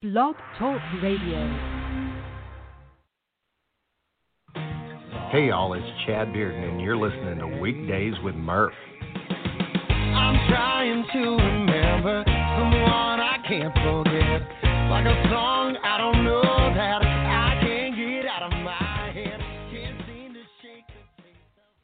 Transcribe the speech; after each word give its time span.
Blog 0.00 0.36
Talk 0.60 0.80
Radio. 1.02 1.42
Hey 5.32 5.48
y'all, 5.48 5.74
it's 5.74 5.84
Chad 6.06 6.28
Bearden, 6.28 6.70
and 6.70 6.80
you're 6.80 6.96
listening 6.96 7.40
to 7.40 7.58
Weekdays 7.58 8.14
with 8.22 8.36
Murph. 8.36 8.72
I'm 9.10 10.48
trying 10.48 11.04
to 11.12 11.18
remember 11.18 12.22
someone 12.24 13.18
I 13.18 13.38
can't 13.48 13.74
forget. 13.74 14.40
Like 14.88 15.04
a 15.04 15.28
song 15.30 15.76
I 15.82 15.98
don't 15.98 16.22
know 16.22 16.42
that 16.42 17.02
I 17.02 17.58
can't 17.60 17.96
get 17.96 18.24
out 18.30 18.44
of 18.44 18.52
my 18.52 19.10
head. 19.12 19.40
Can't 19.72 19.98
seem 20.06 20.32
to 20.32 20.42
shake 20.62 20.86
the 20.86 21.22
taste 21.24 21.58
of. 21.58 21.74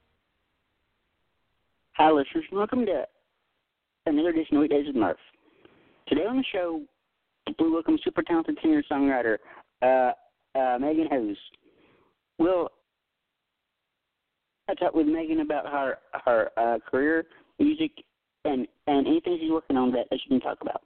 Hi, 1.95 2.13
listeners. 2.13 2.45
Welcome 2.53 2.87
to 2.87 3.07
another 4.07 4.29
edition 4.29 4.59
of 4.59 4.61
Weekdays 4.61 4.87
with 4.87 4.95
Murph. 4.95 5.17
Today 6.07 6.27
on 6.27 6.37
the 6.37 6.45
show, 6.53 6.81
we 7.59 7.71
welcome 7.71 7.99
super 8.03 8.23
talented 8.23 8.59
singer-songwriter 8.63 9.39
uh, 9.83 10.13
uh, 10.59 10.79
Megan 10.79 11.09
Hoose. 11.11 11.37
We'll 12.39 12.69
I 14.69 14.75
talked 14.75 14.95
with 14.95 15.07
Megan 15.07 15.41
about 15.41 15.67
her 15.67 15.99
her 16.25 16.51
uh, 16.57 16.79
career, 16.91 17.27
music, 17.59 17.93
and 18.45 18.67
and 18.87 19.07
anything 19.07 19.39
she's 19.41 19.51
working 19.51 19.77
on 19.77 19.93
that, 19.93 20.07
that 20.11 20.19
she 20.23 20.29
can 20.29 20.41
talk 20.41 20.59
about. 20.61 20.83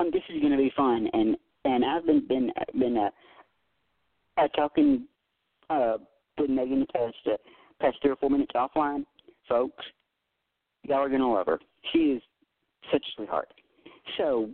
Um, 0.00 0.10
this 0.12 0.22
is 0.28 0.40
going 0.40 0.52
to 0.52 0.58
be 0.58 0.72
fun, 0.76 1.08
and 1.12 1.36
and 1.64 1.84
I've 1.84 2.04
been 2.04 2.26
been 2.26 2.50
been 2.78 2.96
uh, 2.96 3.10
uh, 4.40 4.48
talking 4.48 5.04
uh, 5.70 5.98
with 6.36 6.50
Megan 6.50 6.80
the 6.80 6.86
past 6.86 7.14
uh, 7.26 7.36
past 7.80 7.96
three 8.02 8.10
or 8.10 8.16
four 8.16 8.30
minutes 8.30 8.52
offline, 8.54 9.04
folks. 9.48 9.84
Y'all 10.84 10.98
are 10.98 11.08
gonna 11.08 11.32
love 11.32 11.46
her. 11.46 11.60
She 11.92 11.98
is 11.98 12.22
such 12.92 13.02
a 13.02 13.10
sweetheart. 13.16 13.52
So, 14.16 14.50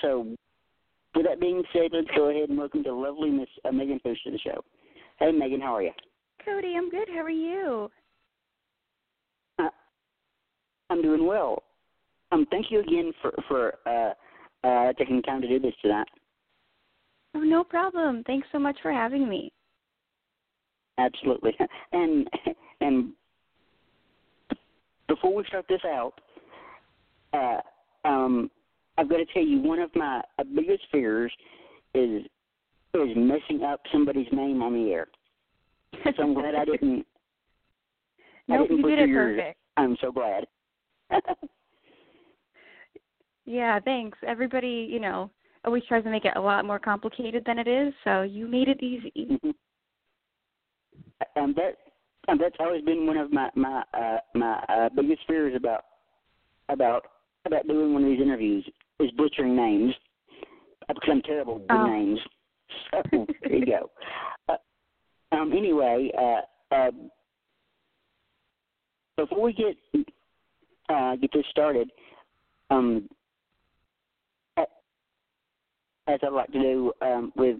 so 0.00 0.26
with 1.14 1.26
that 1.26 1.40
being 1.40 1.62
said, 1.72 1.90
let's 1.92 2.08
go 2.16 2.30
ahead 2.30 2.48
and 2.48 2.58
welcome 2.58 2.84
to 2.84 2.94
lovely 2.94 3.30
Miss 3.30 3.48
uh, 3.64 3.72
Megan 3.72 3.98
Fish 4.00 4.18
to 4.24 4.30
the 4.30 4.38
show. 4.38 4.62
Hey, 5.18 5.32
Megan, 5.32 5.60
how 5.60 5.76
are 5.76 5.82
you? 5.82 5.92
Cody, 6.44 6.74
I'm 6.76 6.90
good. 6.90 7.08
How 7.08 7.20
are 7.20 7.30
you? 7.30 7.90
Uh, 9.58 9.68
I'm 10.88 11.02
doing 11.02 11.26
well. 11.26 11.62
Um, 12.32 12.46
thank 12.50 12.70
you 12.70 12.80
again 12.80 13.12
for 13.20 13.32
for 13.48 13.74
uh, 13.86 14.66
uh, 14.66 14.92
taking 14.94 15.16
the 15.16 15.22
time 15.22 15.42
to 15.42 15.48
do 15.48 15.58
this 15.58 15.74
tonight. 15.82 16.06
Oh, 17.34 17.40
no 17.40 17.64
problem. 17.64 18.22
Thanks 18.26 18.48
so 18.52 18.58
much 18.58 18.76
for 18.82 18.92
having 18.92 19.28
me. 19.28 19.52
Absolutely. 20.98 21.56
And 21.92 22.28
and 22.80 23.12
before 25.08 25.34
we 25.34 25.44
start 25.48 25.66
this 25.68 25.80
out, 25.84 26.12
uh, 27.32 27.60
um, 28.08 28.50
I've 29.00 29.08
got 29.08 29.16
to 29.16 29.24
tell 29.32 29.42
you 29.42 29.60
one 29.62 29.78
of 29.78 29.90
my 29.96 30.20
biggest 30.54 30.82
fears 30.92 31.32
is 31.94 32.22
is 32.92 33.16
messing 33.16 33.64
up 33.64 33.80
somebody's 33.92 34.26
name 34.30 34.62
on 34.62 34.74
the 34.74 34.92
air. 34.92 35.08
So 36.16 36.22
I'm 36.22 36.34
glad 36.34 36.54
I 36.54 36.64
didn't. 36.66 37.06
I 38.50 38.56
Nope, 38.56 38.68
didn't 38.68 38.76
you 38.78 38.90
did 38.90 38.98
it 38.98 39.08
yours. 39.08 39.36
perfect. 39.38 39.58
I'm 39.76 39.96
so 40.00 40.12
glad. 40.12 40.46
Yeah, 43.46 43.80
thanks. 43.80 44.16
Everybody, 44.24 44.86
you 44.88 45.00
know, 45.00 45.28
always 45.64 45.82
tries 45.88 46.04
to 46.04 46.10
make 46.10 46.24
it 46.24 46.34
a 46.36 46.40
lot 46.40 46.64
more 46.64 46.78
complicated 46.78 47.42
than 47.44 47.58
it 47.58 47.66
is, 47.66 47.92
so 48.04 48.22
you 48.22 48.46
made 48.46 48.68
it 48.68 48.80
easy. 48.80 49.12
Mhm. 49.16 49.54
um, 51.34 51.54
that 51.54 51.76
and 52.28 52.40
that's 52.40 52.54
always 52.60 52.84
been 52.84 53.06
one 53.08 53.16
of 53.16 53.32
my 53.32 53.50
my 53.56 53.82
uh, 53.92 54.18
my 54.34 54.62
uh, 54.68 54.88
biggest 54.94 55.22
fears 55.26 55.56
about 55.56 55.84
about 56.68 57.06
about 57.44 57.66
doing 57.66 57.92
one 57.92 58.04
of 58.04 58.10
these 58.10 58.20
interviews 58.20 58.64
is 59.00 59.10
butchering 59.12 59.56
names 59.56 59.94
because 60.88 61.08
I'm 61.10 61.22
terrible 61.22 61.54
with 61.54 61.70
Oh. 61.70 61.86
names. 61.86 62.18
So 62.90 63.02
there 63.42 63.52
you 63.56 63.66
go. 63.66 63.90
Uh, 64.48 64.56
um, 65.32 65.52
anyway, 65.52 66.10
uh, 66.16 66.74
uh, 66.74 66.90
before 69.16 69.42
we 69.42 69.52
get 69.52 69.76
uh, 70.88 71.16
get 71.16 71.30
this 71.32 71.44
started, 71.50 71.90
um, 72.70 73.08
as 76.08 76.18
I 76.22 76.28
like 76.28 76.50
to 76.52 76.58
do 76.60 76.92
um, 77.02 77.32
with 77.36 77.58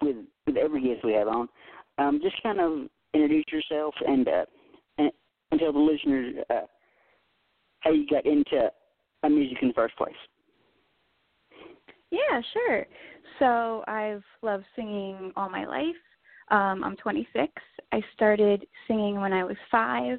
with 0.00 0.16
with 0.46 0.56
every 0.56 0.82
guest 0.82 1.04
we 1.04 1.12
have 1.12 1.28
on, 1.28 1.48
um, 1.98 2.20
just 2.22 2.42
kind 2.42 2.60
of 2.60 2.88
introduce 3.12 3.44
yourself 3.52 3.94
and 4.06 4.26
uh, 4.28 4.44
and, 4.98 5.10
and 5.50 5.60
tell 5.60 5.72
the 5.72 5.78
listeners 5.78 6.36
uh, 6.50 6.60
how 7.80 7.90
you 7.90 8.06
got 8.06 8.24
into 8.24 8.70
uh, 9.22 9.28
music 9.28 9.58
in 9.62 9.68
the 9.68 9.74
first 9.74 9.96
place. 9.96 10.14
Yeah, 12.10 12.40
sure. 12.52 12.86
So 13.38 13.84
I've 13.86 14.22
loved 14.42 14.64
singing 14.76 15.32
all 15.36 15.48
my 15.48 15.66
life. 15.66 15.96
Um, 16.50 16.82
I'm 16.82 16.96
26. 16.96 17.52
I 17.92 18.02
started 18.14 18.66
singing 18.88 19.20
when 19.20 19.32
I 19.32 19.44
was 19.44 19.56
five, 19.70 20.18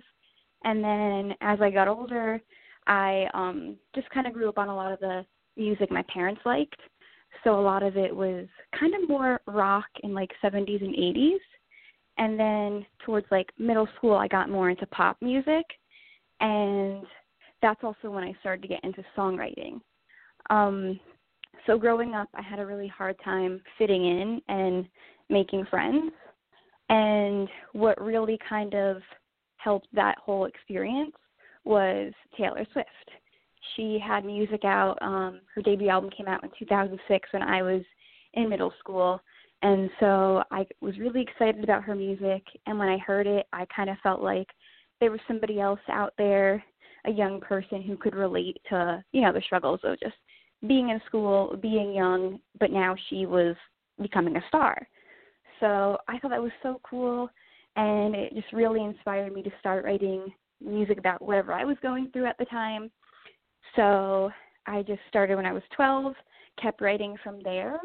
and 0.64 0.84
then 0.84 1.36
as 1.42 1.60
I 1.62 1.70
got 1.70 1.88
older, 1.88 2.42
I 2.88 3.26
um, 3.34 3.76
just 3.94 4.10
kind 4.12 4.28
of 4.28 4.34
grew 4.34 4.50
up 4.50 4.58
on 4.58 4.70
a 4.70 4.76
lot 4.76 4.92
of 4.92 5.00
the 5.00 5.26
music 5.58 5.92
my 5.92 6.04
parents 6.04 6.42
liked. 6.46 6.80
So 7.44 7.60
a 7.60 7.62
lot 7.62 7.84
of 7.84 7.98
it 7.98 8.16
was 8.16 8.48
kind 8.78 8.94
of 8.96 9.10
more 9.10 9.42
rock 9.48 9.86
in 10.04 10.14
like 10.14 10.32
70s 10.44 10.82
and 10.84 10.96
80s. 10.96 11.40
And 12.18 12.40
then 12.40 12.86
towards 13.06 13.28
like 13.32 13.50
middle 13.58 13.88
school, 13.98 14.16
I 14.16 14.28
got 14.28 14.50
more 14.50 14.70
into 14.70 14.86
pop 14.88 15.18
music, 15.22 15.66
and 16.40 17.04
that's 17.62 17.84
also 17.84 18.10
when 18.10 18.24
I 18.24 18.34
started 18.40 18.62
to 18.64 18.68
get 18.68 18.84
into 18.84 19.04
songwriting. 19.18 19.80
Um, 20.50 21.00
so 21.66 21.78
growing 21.78 22.14
up 22.14 22.30
i 22.36 22.42
had 22.42 22.60
a 22.60 22.66
really 22.66 22.88
hard 22.88 23.16
time 23.24 23.62
fitting 23.78 24.06
in 24.06 24.42
and 24.48 24.88
making 25.32 25.66
friends. 25.66 26.12
And 26.90 27.48
what 27.72 28.00
really 28.02 28.38
kind 28.48 28.76
of 28.76 28.98
helped 29.56 29.88
that 29.94 30.18
whole 30.20 30.46
experience 30.46 31.16
was 31.64 32.12
taylor 32.38 32.66
swift. 32.74 32.88
She 33.76 34.00
had 34.06 34.26
music 34.26 34.66
out 34.66 34.98
um 35.02 35.42
her 35.56 35.62
debut 35.62 35.90
album 35.90 36.10
came 36.16 36.28
out 36.28 36.44
in 36.44 36.50
2006 36.60 37.30
when 37.32 37.44
i 37.44 37.64
was 37.64 37.82
in 38.34 38.50
middle 38.50 38.74
school. 38.80 39.22
And 39.62 39.90
so 40.00 40.44
i 40.52 40.66
was 40.82 41.00
really 41.00 41.22
excited 41.22 41.64
about 41.64 41.84
her 41.84 41.96
music. 41.96 42.44
And 42.66 42.78
when 42.78 42.90
i 42.90 42.98
heard 42.98 43.28
it 43.28 43.48
i 43.54 43.66
kind 43.74 43.90
of 43.90 43.98
felt 44.04 44.22
like 44.22 44.48
there 45.00 45.12
was 45.12 45.22
somebody 45.28 45.60
else 45.60 45.80
out 45.90 46.14
there 46.18 46.64
a 47.06 47.12
young 47.12 47.40
person 47.40 47.82
who 47.82 47.98
could 47.98 48.16
relate 48.16 48.58
to 48.70 49.04
you 49.12 49.22
know 49.22 49.32
the 49.32 49.42
struggles 49.42 49.80
of 49.84 50.00
just 50.00 50.16
being 50.68 50.90
in 50.90 51.02
school, 51.08 51.56
being 51.62 51.94
young, 51.94 52.40
but 52.60 52.72
now 52.72 52.96
she 53.10 53.26
was 53.26 53.56
becoming 54.02 54.36
a 54.36 54.48
star. 54.48 54.88
So 55.60 55.98
I 56.08 56.18
thought 56.20 56.32
that 56.32 56.42
was 56.42 56.52
so 56.64 56.80
cool, 56.84 57.30
and 57.76 58.16
it 58.16 58.34
just 58.34 58.52
really 58.52 58.84
inspired 58.84 59.34
me 59.34 59.44
to 59.44 59.52
start 59.60 59.86
writing 59.86 60.34
music 60.64 60.98
about 60.98 61.22
whatever 61.22 61.54
I 61.54 61.66
was 61.66 61.78
going 61.82 62.10
through 62.12 62.26
at 62.26 62.38
the 62.38 62.46
time. 62.46 62.92
So 63.76 64.32
I 64.68 64.84
just 64.84 65.02
started 65.08 65.36
when 65.36 65.46
I 65.46 65.54
was 65.54 65.64
12, 65.76 66.14
kept 66.62 66.82
writing 66.82 67.16
from 67.24 67.42
there, 67.44 67.80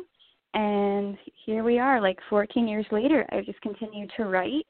and 0.54 1.16
here 1.44 1.64
we 1.64 1.78
are, 1.78 2.00
like 2.00 2.19
14 2.31 2.66
years 2.66 2.87
later. 2.91 3.26
I 3.31 3.43
just 3.43 3.60
continued 3.60 4.10
to 4.16 4.25
write. 4.25 4.66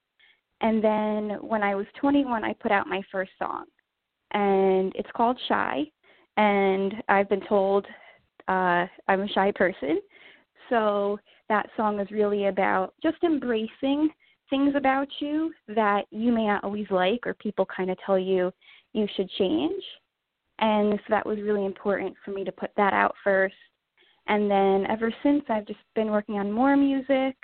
And 0.61 0.83
then 0.83 1.39
when 1.43 1.63
I 1.63 1.75
was 1.75 1.87
21, 2.01 2.45
I 2.45 2.55
put 2.55 2.73
out 2.73 2.87
my 2.87 3.03
first 3.13 3.33
song, 3.39 3.67
and 4.33 4.93
it's 4.97 5.11
called 5.15 5.39
Shy 5.49 5.85
and 6.37 6.95
I've 7.09 7.29
been 7.29 7.47
told 7.49 7.87
uh, 8.49 8.87
I'm 9.09 9.23
a 9.23 9.29
shy 9.29 9.53
person. 9.55 10.01
So 10.69 11.19
that 11.49 11.69
song 11.77 12.01
is 12.01 12.11
really 12.11 12.47
about 12.47 12.95
just 13.03 13.17
embracing 13.23 14.11
things 14.51 14.75
about 14.77 15.09
you 15.21 15.53
that 15.69 16.03
you 16.11 16.33
may 16.33 16.47
not 16.47 16.65
always 16.65 16.87
like 16.91 17.27
or 17.27 17.35
people 17.35 17.67
kind 17.67 17.91
of 17.91 17.99
tell 18.05 18.19
you 18.19 18.53
you 18.93 19.07
should 19.17 19.29
change. 19.39 19.83
And 20.59 20.95
so 20.95 21.05
that 21.11 21.27
was 21.27 21.39
really 21.41 21.67
important 21.67 22.15
for 22.25 22.31
me 22.31 22.45
to 22.45 22.53
put 22.53 22.71
that 22.77 22.93
out 22.93 23.15
first. 23.23 23.55
And 24.29 24.51
then 24.51 24.87
ever 24.89 25.13
since, 25.23 25.45
I've 25.49 25.67
just 25.67 25.79
been 25.95 26.11
working 26.11 26.37
on 26.37 26.51
more 26.51 26.77
music 26.77 27.37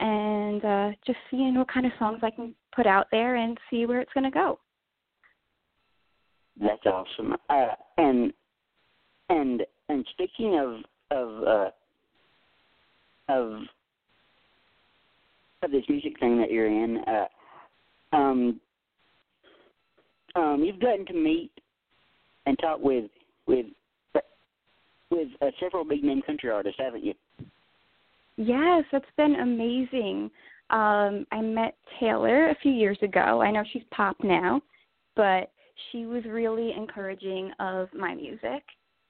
and 0.00 0.64
uh, 0.64 0.90
just 1.06 1.18
seeing 1.30 1.56
what 1.56 1.68
kind 1.68 1.86
of 1.86 1.92
songs 1.98 2.20
I 2.22 2.30
can 2.30 2.54
put 2.74 2.86
out 2.86 3.06
there 3.10 3.36
and 3.36 3.58
see 3.70 3.86
where 3.86 4.00
it's 4.00 4.12
going 4.12 4.24
to 4.24 4.30
go. 4.30 4.58
That's 6.60 6.86
awesome. 6.86 7.34
Uh, 7.50 7.66
and 7.98 8.32
and 9.28 9.62
and 9.88 10.06
speaking 10.12 10.58
of 10.58 11.16
of 11.16 11.42
uh, 11.42 11.70
of 13.28 13.60
of 15.62 15.70
this 15.70 15.84
music 15.88 16.18
thing 16.20 16.38
that 16.38 16.50
you're 16.50 16.66
in, 16.66 16.98
uh, 17.06 18.16
um, 18.16 18.60
um, 20.34 20.62
you've 20.64 20.80
gotten 20.80 21.06
to 21.06 21.14
meet 21.14 21.50
and 22.46 22.58
talk 22.58 22.78
with 22.80 23.10
with 23.46 23.66
with 25.10 25.28
uh, 25.40 25.46
several 25.60 25.84
big 25.84 26.02
name 26.02 26.22
country 26.22 26.50
artists, 26.50 26.80
haven't 26.82 27.04
you? 27.04 27.14
Yes, 28.36 28.84
that's 28.92 29.04
been 29.16 29.36
amazing. 29.36 30.30
Um, 30.70 31.26
I 31.30 31.40
met 31.40 31.74
Taylor 32.00 32.50
a 32.50 32.56
few 32.56 32.72
years 32.72 32.98
ago. 33.02 33.40
I 33.40 33.50
know 33.50 33.62
she's 33.72 33.84
pop 33.92 34.16
now, 34.22 34.60
but 35.14 35.50
she 35.90 36.06
was 36.06 36.24
really 36.24 36.72
encouraging 36.76 37.50
of 37.60 37.88
my 37.94 38.14
music. 38.14 38.62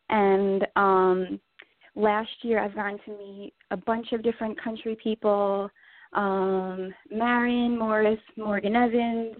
And 0.08 0.66
um 0.76 1.40
last 1.94 2.30
year 2.42 2.62
I've 2.62 2.74
gotten 2.74 2.98
to 3.06 3.18
meet 3.18 3.54
a 3.70 3.76
bunch 3.76 4.12
of 4.12 4.22
different 4.22 4.60
country 4.62 4.96
people, 5.02 5.70
um, 6.12 6.92
Maren 7.10 7.78
Morris, 7.78 8.20
Morgan 8.36 8.76
Evans, 8.76 9.36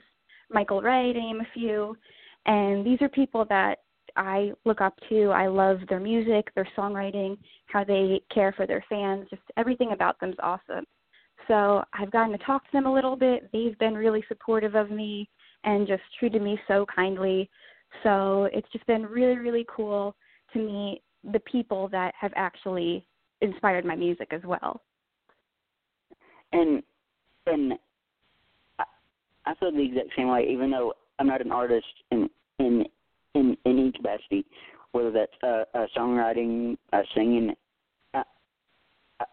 Michael 0.50 0.82
Ray, 0.82 1.12
to 1.12 1.18
name 1.18 1.40
a 1.40 1.46
few. 1.54 1.96
And 2.46 2.84
these 2.84 3.00
are 3.02 3.08
people 3.08 3.44
that 3.48 3.80
I 4.16 4.52
look 4.64 4.80
up 4.80 4.94
to. 5.08 5.30
I 5.30 5.46
love 5.46 5.78
their 5.88 6.00
music, 6.00 6.54
their 6.54 6.68
songwriting, 6.76 7.36
how 7.66 7.84
they 7.84 8.20
care 8.32 8.52
for 8.52 8.66
their 8.66 8.84
fans. 8.88 9.26
Just 9.30 9.42
everything 9.56 9.92
about 9.92 10.18
them 10.20 10.30
is 10.30 10.36
awesome. 10.42 10.84
So 11.48 11.84
I've 11.92 12.10
gotten 12.10 12.36
to 12.36 12.44
talk 12.44 12.64
to 12.64 12.72
them 12.72 12.86
a 12.86 12.92
little 12.92 13.16
bit. 13.16 13.50
They've 13.52 13.78
been 13.78 13.94
really 13.94 14.24
supportive 14.28 14.74
of 14.74 14.90
me 14.90 15.28
and 15.66 15.86
just 15.86 16.02
treated 16.18 16.40
me 16.40 16.58
so 16.66 16.86
kindly. 16.94 17.50
So 18.02 18.48
it's 18.52 18.68
just 18.72 18.86
been 18.86 19.04
really, 19.04 19.36
really 19.36 19.66
cool 19.68 20.16
to 20.52 20.58
meet 20.58 21.02
the 21.32 21.40
people 21.40 21.88
that 21.88 22.14
have 22.18 22.32
actually 22.36 23.06
inspired 23.40 23.84
my 23.84 23.96
music 23.96 24.28
as 24.30 24.40
well. 24.44 24.80
And 26.52 26.82
and 27.46 27.74
I, 28.78 28.84
I 29.44 29.54
feel 29.56 29.72
the 29.72 29.82
exact 29.82 30.10
same 30.16 30.28
way. 30.28 30.46
Even 30.48 30.70
though 30.70 30.94
I'm 31.18 31.26
not 31.26 31.40
an 31.40 31.52
artist 31.52 31.86
in 32.10 32.30
in 32.58 32.84
in, 33.34 33.56
in 33.64 33.78
any 33.78 33.92
capacity, 33.92 34.46
whether 34.92 35.10
that's 35.10 35.32
uh, 35.42 35.64
uh, 35.76 35.86
songwriting, 35.96 36.76
uh, 36.92 37.02
singing. 37.14 37.54
I, 38.14 38.22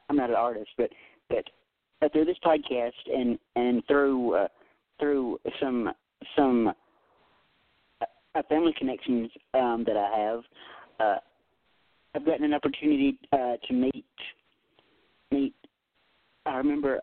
I'm 0.10 0.16
not 0.16 0.30
an 0.30 0.36
artist, 0.36 0.70
but 0.78 0.90
but 1.30 1.44
uh, 2.02 2.10
through 2.10 2.26
this 2.26 2.38
podcast 2.44 2.92
and 3.14 3.38
and 3.56 3.84
through 3.88 4.36
uh, 4.36 4.48
through 5.00 5.40
some 5.62 5.94
some 6.36 6.74
uh, 8.02 8.42
family 8.50 8.74
connections 8.78 9.30
um, 9.54 9.84
that 9.86 9.98
I 9.98 10.18
have, 10.18 10.42
uh, 11.00 11.20
I've 12.16 12.26
gotten 12.26 12.46
an 12.46 12.54
opportunity 12.54 13.18
uh, 13.32 13.54
to 13.68 13.74
meet 13.74 14.06
meet. 15.32 15.54
I 16.46 16.58
remember 16.58 17.00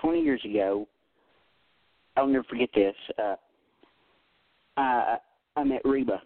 20 0.00 0.20
years 0.20 0.40
ago. 0.44 0.86
I'll 2.16 2.26
never 2.26 2.44
forget 2.44 2.68
this. 2.74 2.94
Uh, 3.18 3.36
I 4.76 5.16
I 5.56 5.64
met 5.64 5.82
Reba, 5.84 6.20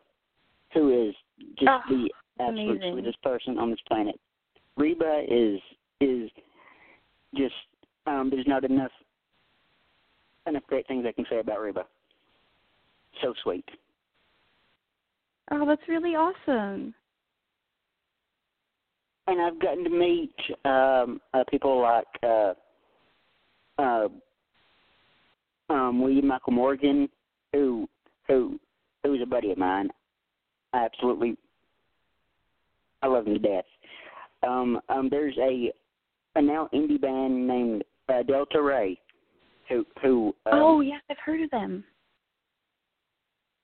who 0.74 1.08
is 1.08 1.14
just 1.58 1.68
oh, 1.68 1.80
the 1.88 2.10
absolute 2.40 2.76
amazing. 2.76 2.92
sweetest 2.92 3.22
person 3.22 3.58
on 3.58 3.70
this 3.70 3.80
planet. 3.86 4.18
Reba 4.76 5.24
is 5.28 5.60
is 6.00 6.30
just 7.36 7.54
um, 8.06 8.28
there's 8.30 8.46
not 8.46 8.64
enough 8.64 8.90
enough 10.46 10.62
great 10.66 10.86
things 10.86 11.04
I 11.06 11.12
can 11.12 11.26
say 11.30 11.38
about 11.38 11.60
Reba. 11.60 11.84
So 13.20 13.34
sweet. 13.42 13.68
Oh, 15.50 15.66
that's 15.66 15.82
really 15.88 16.14
awesome. 16.14 16.94
And 19.26 19.40
I've 19.40 19.60
gotten 19.60 19.84
to 19.84 19.90
meet 19.90 20.34
um, 20.64 21.20
uh, 21.32 21.44
people 21.50 21.80
like 21.80 22.06
uh, 22.22 22.54
uh, 23.78 24.08
um, 25.70 26.02
William 26.02 26.26
Michael 26.26 26.52
Morgan, 26.52 27.08
who 27.52 27.88
who 28.28 28.58
who's 29.04 29.22
a 29.22 29.26
buddy 29.26 29.52
of 29.52 29.58
mine. 29.58 29.90
I 30.72 30.84
absolutely, 30.84 31.36
I 33.02 33.06
love 33.06 33.26
him 33.26 33.34
to 33.34 33.38
death. 33.38 33.64
Um, 34.42 34.80
um, 34.88 35.08
there's 35.10 35.36
a 35.38 35.72
a 36.34 36.42
now 36.42 36.68
indie 36.74 37.00
band 37.00 37.46
named 37.46 37.84
uh, 38.08 38.22
Delta 38.22 38.60
Rae, 38.60 38.98
who 39.72 39.86
who. 40.00 40.34
Um, 40.46 40.52
oh 40.54 40.80
yes, 40.80 41.00
I've 41.10 41.16
heard 41.24 41.42
of 41.42 41.50
them. 41.50 41.84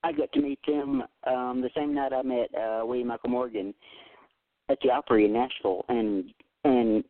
I 0.05 0.12
got 0.12 0.32
to 0.32 0.40
meet 0.40 0.60
them 0.66 1.02
um, 1.26 1.60
the 1.60 1.70
same 1.76 1.94
night 1.94 2.12
I 2.12 2.22
met 2.22 2.55
uh, 2.55 2.82
William 2.84 3.08
Michael 3.08 3.31
Morgan 3.31 3.75
at 4.69 4.78
the 4.82 4.90
Opry 4.90 5.25
in 5.25 5.32
Nashville, 5.32 5.84
and 5.88 6.25
and 6.64 7.05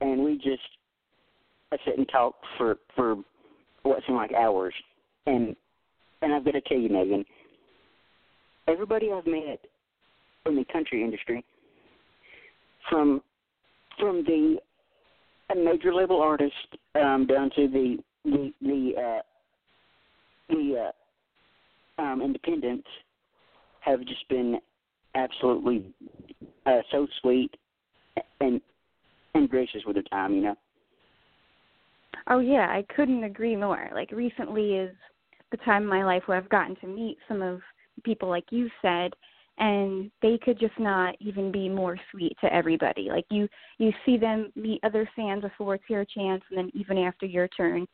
and 0.00 0.24
we 0.24 0.36
just 0.36 0.62
I 1.72 1.76
sit 1.84 1.98
and 1.98 2.08
talk 2.08 2.34
for 2.56 2.76
for 2.94 3.16
what 3.82 4.02
seemed 4.06 4.18
like 4.18 4.32
hours, 4.32 4.74
and 5.26 5.54
and 6.22 6.34
I've 6.34 6.44
got 6.44 6.52
to 6.52 6.60
tell 6.62 6.78
you, 6.78 6.88
Megan, 6.88 7.24
everybody 8.66 9.10
I've 9.12 9.26
met 9.26 9.60
in 10.46 10.56
the 10.56 10.64
country 10.72 11.04
industry, 11.04 11.44
from 12.90 13.22
from 13.98 14.24
the 14.24 14.58
major 15.56 15.94
label 15.94 16.20
artist 16.20 16.54
um, 16.94 17.26
down 17.26 17.50
to 17.56 17.68
the 17.68 17.98
the 18.24 18.52
the 18.60 18.92
uh, 18.98 19.22
the 20.48 20.90
uh, 21.98 22.02
um, 22.02 22.22
independents, 22.22 22.86
have 23.80 24.00
just 24.00 24.28
been 24.28 24.58
absolutely 25.14 25.92
uh, 26.66 26.80
so 26.90 27.06
sweet 27.20 27.50
and 28.40 28.60
and 29.34 29.48
gracious 29.48 29.82
with 29.86 29.96
their 29.96 30.02
time. 30.04 30.34
You 30.34 30.42
know. 30.42 30.56
Oh 32.28 32.40
yeah, 32.40 32.68
I 32.70 32.84
couldn't 32.94 33.24
agree 33.24 33.56
more. 33.56 33.88
Like 33.94 34.10
recently 34.12 34.74
is 34.74 34.94
the 35.50 35.56
time 35.58 35.82
in 35.82 35.88
my 35.88 36.04
life 36.04 36.24
where 36.26 36.36
I've 36.36 36.48
gotten 36.48 36.76
to 36.76 36.86
meet 36.86 37.16
some 37.26 37.42
of 37.42 37.60
people 38.04 38.28
like 38.28 38.44
you 38.50 38.68
said 38.82 39.12
and 39.58 40.10
they 40.22 40.38
could 40.42 40.58
just 40.58 40.78
not 40.78 41.16
even 41.20 41.50
be 41.50 41.68
more 41.68 41.98
sweet 42.10 42.36
to 42.40 42.52
everybody. 42.52 43.08
Like 43.10 43.24
you 43.30 43.48
you 43.78 43.92
see 44.04 44.16
them 44.16 44.52
meet 44.54 44.80
other 44.84 45.08
fans 45.16 45.42
before 45.42 45.76
it's 45.76 45.84
your 45.88 46.04
chance 46.04 46.42
and 46.50 46.58
then 46.58 46.70
even 46.74 46.98
after 46.98 47.26
your 47.26 47.48
turn, 47.48 47.86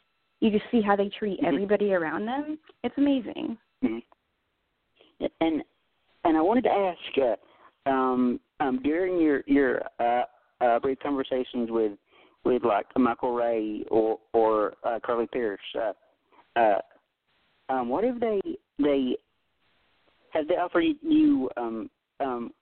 you 0.44 0.50
just 0.50 0.70
see 0.70 0.82
how 0.82 0.94
they 0.94 1.08
treat 1.08 1.40
Mhm. 1.40 1.46
everybody 1.46 1.94
around 1.94 2.26
them. 2.26 2.58
It's 2.82 2.96
amazing. 2.98 3.56
Mhm. 3.82 4.02
And 5.40 5.64
and 6.24 6.36
I 6.36 6.40
wanted 6.40 6.64
to 6.64 6.72
ask, 6.72 7.18
uh, 7.18 7.36
um, 7.86 8.40
um, 8.60 8.78
during 8.82 9.18
your 9.18 9.42
your 9.46 9.82
uh, 9.98 10.24
uh, 10.60 10.78
brief 10.80 10.98
conversations 11.00 11.70
with 11.70 11.98
with 12.44 12.62
like 12.62 12.86
Michael 12.98 13.32
Ray 13.32 13.84
or 13.90 14.20
or 14.34 14.74
uh, 14.84 15.00
Carly 15.00 15.26
Pearce, 15.28 15.60
uh, 15.74 15.92
uh, 16.56 16.80
um, 17.70 17.88
what 17.88 18.04
if 18.04 18.20
they 18.20 18.40
they 18.78 19.16
have 20.30 20.46
they 20.46 20.56
offered 20.56 20.84
you 21.00 21.50
um, 21.56 21.90
um, 22.20 22.52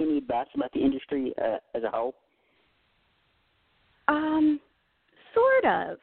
any 0.00 0.18
advice 0.18 0.48
about 0.54 0.72
the 0.72 0.80
industry 0.80 1.32
uh, 1.38 1.58
as 1.74 1.84
a 1.84 1.90
whole? 1.90 2.14
Um, 4.08 4.60
sort 5.34 5.64
of. 5.66 5.98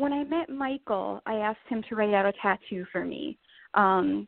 When 0.00 0.14
I 0.14 0.24
met 0.24 0.48
Michael, 0.48 1.20
I 1.26 1.34
asked 1.34 1.58
him 1.68 1.82
to 1.90 1.94
write 1.94 2.14
out 2.14 2.24
a 2.24 2.32
tattoo 2.40 2.86
for 2.90 3.04
me. 3.04 3.36
Um, 3.74 4.26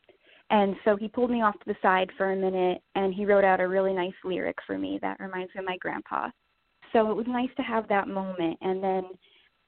and 0.51 0.77
so 0.85 0.97
he 0.97 1.09
pulled 1.09 1.31
me 1.31 1.41
off 1.41 1.55
to 1.55 1.65
the 1.67 1.77
side 1.81 2.11
for 2.19 2.33
a 2.33 2.37
minute 2.37 2.83
and 2.95 3.15
he 3.15 3.25
wrote 3.25 3.43
out 3.43 3.59
a 3.59 3.67
really 3.67 3.95
nice 3.95 4.13
lyric 4.23 4.57
for 4.67 4.77
me 4.77 4.99
that 5.01 5.19
reminds 5.19 5.55
me 5.55 5.61
of 5.61 5.65
my 5.65 5.79
grandpa. 5.79 6.29
So 6.93 7.11
it 7.11 7.15
was 7.15 7.25
nice 7.27 7.49
to 7.57 7.63
have 7.63 7.89
that 7.89 8.07
moment. 8.07 8.59
And 8.61 8.85
then 8.85 9.05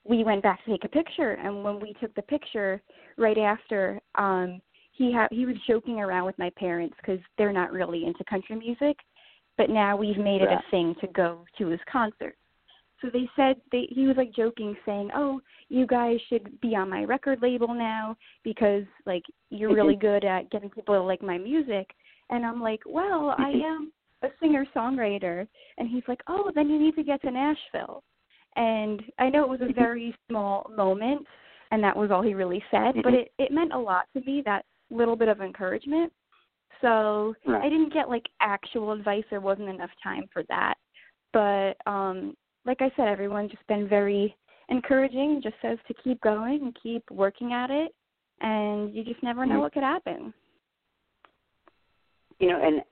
we 0.05 0.25
went 0.25 0.43
back 0.43 0.63
to 0.67 0.73
take 0.73 0.85
a 0.85 0.89
picture. 0.89 1.33
And 1.33 1.65
when 1.65 1.81
we 1.81 1.95
took 2.03 2.15
the 2.15 2.23
picture 2.23 2.83
right 3.17 3.39
after, 3.39 3.99
um, 4.17 4.61
he 4.93 5.11
ha- 5.11 5.29
he 5.31 5.47
was 5.47 5.57
joking 5.67 6.01
around 6.01 6.27
with 6.27 6.39
my 6.39 6.51
parents 6.51 6.95
because 7.01 7.19
they're 7.39 7.51
not 7.51 7.73
really 7.73 8.05
into 8.05 8.23
country 8.25 8.57
music, 8.57 8.99
but 9.57 9.71
now 9.71 9.97
we've 9.97 10.19
made 10.19 10.43
it 10.43 10.49
Right. 10.49 10.59
a 10.59 10.71
thing 10.71 10.95
to 11.01 11.07
go 11.07 11.47
to 11.57 11.69
his 11.69 11.81
concert. 11.91 12.37
So 13.05 13.11
they 13.13 13.29
said 13.37 13.57
they 13.71 13.87
he 13.91 14.07
was 14.07 14.17
like 14.17 14.33
joking, 14.33 14.75
saying, 14.87 15.11
"Oh, 15.15 15.43
you 15.69 15.87
guys 15.87 16.19
should 16.29 16.59
be 16.63 16.75
on 16.75 16.89
my 16.89 17.05
record 17.05 17.43
label 17.43 17.75
now 17.75 18.17
because 18.43 18.85
like 19.05 19.23
you're 19.51 19.75
really 19.75 19.95
good 19.97 20.25
at 20.25 20.51
getting 20.51 20.71
people 20.71 20.95
to 20.95 21.03
like 21.03 21.23
my 21.23 21.37
music." 21.37 21.91
And 22.31 22.47
I'm 22.47 22.63
like, 22.63 22.81
"Well, 22.87 23.35
I 23.37 23.51
am 23.65 23.93
a 24.23 24.29
singer 24.41 24.67
songwriter." 24.75 25.47
And 25.77 25.89
he's 25.91 26.05
like, 26.09 26.23
"Oh, 26.29 26.51
then 26.55 26.71
you 26.71 26.79
need 26.79 26.97
to 26.97 27.03
get 27.03 27.21
to 27.23 27.31
Nashville." 27.31 28.03
And 28.57 29.03
I 29.19 29.29
know 29.29 29.43
it 29.43 29.51
was 29.51 29.61
a 29.61 29.73
very 29.75 30.15
small 30.31 30.71
moment, 30.75 31.27
and 31.73 31.85
that 31.85 31.97
was 31.97 32.11
all 32.11 32.23
he 32.23 32.33
really 32.33 32.65
said, 32.71 32.95
but 33.03 33.13
Mhm. 33.13 33.21
it 33.21 33.33
it 33.39 33.53
meant 33.53 33.75
a 33.75 33.79
lot 33.79 34.07
to 34.15 34.23
me 34.23 34.41
that 34.47 34.65
little 34.91 35.17
bit 35.17 35.29
of 35.29 35.43
encouragement. 35.43 36.11
So 36.81 37.35
Right. 37.45 37.65
I 37.65 37.69
didn't 37.69 37.93
get 37.93 38.09
like 38.09 38.27
actual 38.41 38.93
advice. 38.93 39.25
There 39.29 39.43
wasn't 39.43 39.69
enough 39.69 39.93
time 40.03 40.27
for 40.33 40.43
that. 40.45 40.79
But 41.35 41.77
um 41.87 42.35
like 42.67 42.81
I 42.81 42.91
said, 42.97 43.09
everyone's 43.09 43.51
just 43.51 43.67
been 43.67 43.89
very 43.89 44.35
encouraging, 44.69 45.41
just 45.43 45.57
says 45.61 45.79
to 45.89 45.95
keep 46.03 46.21
going 46.21 46.61
and 46.63 46.77
keep 46.83 47.03
working 47.11 47.53
at 47.53 47.71
it 47.71 47.95
and 48.41 48.95
you 48.95 49.05
just 49.05 49.23
never 49.23 49.47
know 49.47 49.61
what 49.61 49.73
could 49.73 49.83
happen. 49.83 50.33
you 52.39 52.49
know, 52.49 52.61
and 52.63 52.83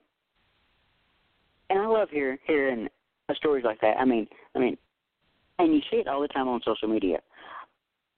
and 1.70 1.78
I 1.78 1.86
love 1.86 2.08
hear, 2.10 2.38
hearing 2.46 2.88
uh, 3.28 3.34
stories 3.34 3.64
like 3.64 3.80
that. 3.80 3.96
I 3.98 4.04
mean, 4.04 4.26
I 4.54 4.58
mean, 4.58 4.76
and 5.58 5.74
you 5.74 5.80
see 5.90 5.98
it 5.98 6.08
all 6.08 6.20
the 6.20 6.28
time 6.28 6.48
on 6.48 6.60
social 6.64 6.88
media. 6.88 7.18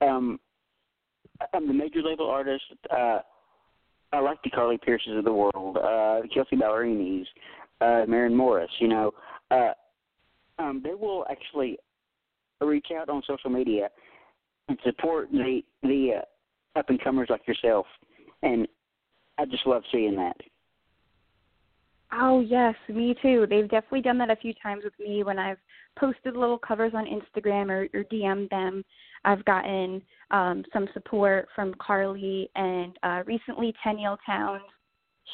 Um, 0.01 0.39
um 1.53 1.67
the 1.67 1.73
major 1.73 2.01
label 2.01 2.29
artists, 2.29 2.67
uh, 2.91 3.19
I 4.13 4.19
like 4.19 4.41
the 4.43 4.49
Carly 4.49 4.77
Pearces 4.77 5.17
of 5.17 5.25
the 5.25 5.33
world, 5.33 5.77
uh, 5.77 6.21
the 6.21 6.29
Kelsea 6.33 6.55
Ballerinis, 6.55 7.25
uh, 7.81 8.05
Maren 8.07 8.35
Morris. 8.35 8.71
You 8.79 8.87
know, 8.87 9.11
uh, 9.51 9.71
um, 10.59 10.81
they 10.83 10.93
will 10.93 11.25
actually 11.29 11.77
reach 12.61 12.87
out 12.97 13.09
on 13.09 13.21
social 13.27 13.49
media 13.49 13.89
and 14.67 14.77
support 14.83 15.29
the 15.31 15.61
the 15.83 16.11
uh, 16.17 16.79
up 16.79 16.89
and 16.89 17.01
comers 17.03 17.27
like 17.29 17.47
yourself, 17.47 17.85
and 18.41 18.67
I 19.37 19.45
just 19.45 19.65
love 19.65 19.83
seeing 19.91 20.15
that. 20.15 20.37
Oh 22.11 22.39
yes, 22.39 22.75
me 22.87 23.15
too. 23.21 23.45
They've 23.49 23.69
definitely 23.69 24.01
done 24.01 24.17
that 24.19 24.29
a 24.29 24.35
few 24.35 24.53
times 24.61 24.83
with 24.83 24.93
me 24.99 25.23
when 25.23 25.39
I've 25.39 25.57
posted 25.99 26.35
little 26.35 26.57
covers 26.57 26.93
on 26.95 27.05
Instagram 27.05 27.69
or, 27.69 27.87
or 27.97 28.03
DM'd 28.05 28.49
them. 28.49 28.83
I've 29.25 29.43
gotten 29.45 30.01
um, 30.31 30.63
some 30.71 30.87
support 30.93 31.47
from 31.55 31.73
Carly 31.79 32.49
and 32.55 32.97
uh, 33.03 33.23
recently 33.25 33.73
Tenille 33.83 34.17
Townes. 34.25 34.61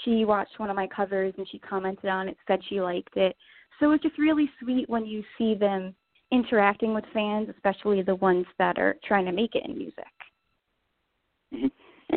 She 0.03 0.23
watched 0.23 0.59
one 0.59 0.69
of 0.69 0.75
my 0.75 0.87
covers 0.87 1.33
and 1.37 1.47
she 1.51 1.59
commented 1.59 2.09
on 2.09 2.29
it, 2.29 2.37
said 2.47 2.59
she 2.69 2.79
liked 2.81 3.15
it. 3.17 3.35
So 3.81 3.91
it's 3.91 4.03
just 4.03 4.17
really 4.17 4.49
sweet 4.61 4.87
when 4.89 5.05
you 5.05 5.23
see 5.37 5.55
them 5.55 5.93
interacting 6.31 6.93
with 6.93 7.03
fans, 7.13 7.49
especially 7.49 8.01
the 8.03 8.15
ones 8.15 8.45
that 8.59 8.77
are 8.77 8.95
trying 9.03 9.25
to 9.25 9.33
make 9.33 9.55
it 9.55 9.65
in 9.65 9.77
music. 9.77 10.05
Mm-hmm. 11.53 11.67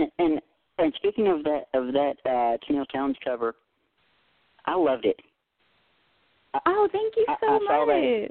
And, 0.00 0.10
and 0.18 0.40
and 0.78 0.92
speaking 0.96 1.28
of 1.28 1.42
that 1.44 1.62
of 1.72 1.92
that 1.92 2.14
uh, 2.26 2.58
Tenille 2.68 2.86
Townes 2.92 3.16
cover, 3.24 3.54
I 4.66 4.74
loved 4.76 5.06
it. 5.06 5.18
Oh, 6.66 6.88
thank 6.92 7.14
you 7.16 7.24
so 7.40 7.46
I, 7.46 7.50
I 7.50 7.58
much. 7.58 7.62
Saw 7.66 7.86
that, 7.86 8.28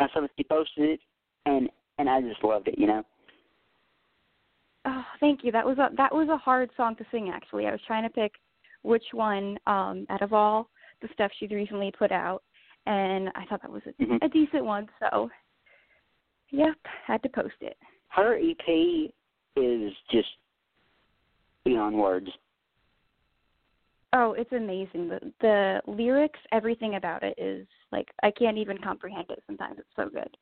I 0.00 0.06
saw 0.12 0.20
that 0.22 0.30
she 0.36 0.44
posted 0.44 0.90
it, 0.90 1.00
and 1.46 1.68
and 1.98 2.08
I 2.08 2.20
just 2.22 2.42
loved 2.42 2.68
it. 2.68 2.78
You 2.78 2.86
know. 2.86 3.02
Oh, 4.84 5.04
thank 5.20 5.44
you. 5.44 5.52
That 5.52 5.66
was 5.66 5.78
a 5.78 5.90
that 5.96 6.14
was 6.14 6.28
a 6.28 6.36
hard 6.36 6.70
song 6.76 6.96
to 6.96 7.04
sing. 7.10 7.30
Actually, 7.32 7.66
I 7.66 7.72
was 7.72 7.80
trying 7.86 8.04
to 8.04 8.10
pick 8.10 8.32
which 8.82 9.04
one 9.12 9.58
um 9.66 10.06
out 10.08 10.22
of 10.22 10.32
all 10.32 10.68
the 11.02 11.08
stuff 11.12 11.30
she's 11.38 11.50
recently 11.50 11.92
put 11.96 12.12
out, 12.12 12.42
and 12.86 13.28
I 13.34 13.44
thought 13.46 13.62
that 13.62 13.70
was 13.70 13.82
a, 13.86 14.02
mm-hmm. 14.02 14.16
a 14.22 14.28
decent 14.28 14.64
one. 14.64 14.88
So, 15.00 15.30
yep, 16.50 16.76
had 17.06 17.22
to 17.22 17.28
post 17.28 17.54
it. 17.60 17.76
Her 18.08 18.36
EP 18.36 19.10
is 19.56 19.92
just 20.10 20.28
beyond 21.64 21.96
words. 21.96 22.28
Oh, 24.14 24.34
it's 24.36 24.52
amazing. 24.52 25.08
The 25.08 25.32
the 25.40 25.80
lyrics, 25.86 26.38
everything 26.52 26.96
about 26.96 27.22
it 27.22 27.34
is 27.38 27.66
like 27.92 28.08
I 28.22 28.30
can't 28.30 28.58
even 28.58 28.76
comprehend 28.78 29.30
it 29.30 29.42
sometimes. 29.46 29.76
It's 29.78 29.88
so 29.96 30.08
good. 30.08 30.36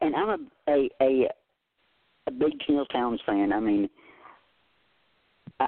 And 0.00 0.14
I'm 0.16 0.50
a 0.68 0.70
a 0.70 0.90
a, 1.02 1.28
a 2.26 2.30
big 2.30 2.52
Tenille 2.60 2.88
Townes 2.90 3.20
fan. 3.26 3.52
I 3.52 3.60
mean 3.60 3.90
I 5.58 5.66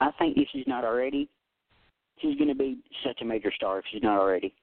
I 0.00 0.10
think 0.18 0.38
if 0.38 0.48
she's 0.52 0.66
not 0.66 0.84
already, 0.84 1.28
she's 2.20 2.38
gonna 2.38 2.54
be 2.54 2.78
such 3.04 3.20
a 3.22 3.24
major 3.24 3.52
star 3.54 3.78
if 3.78 3.84
she's 3.90 4.02
not 4.02 4.18
already. 4.18 4.54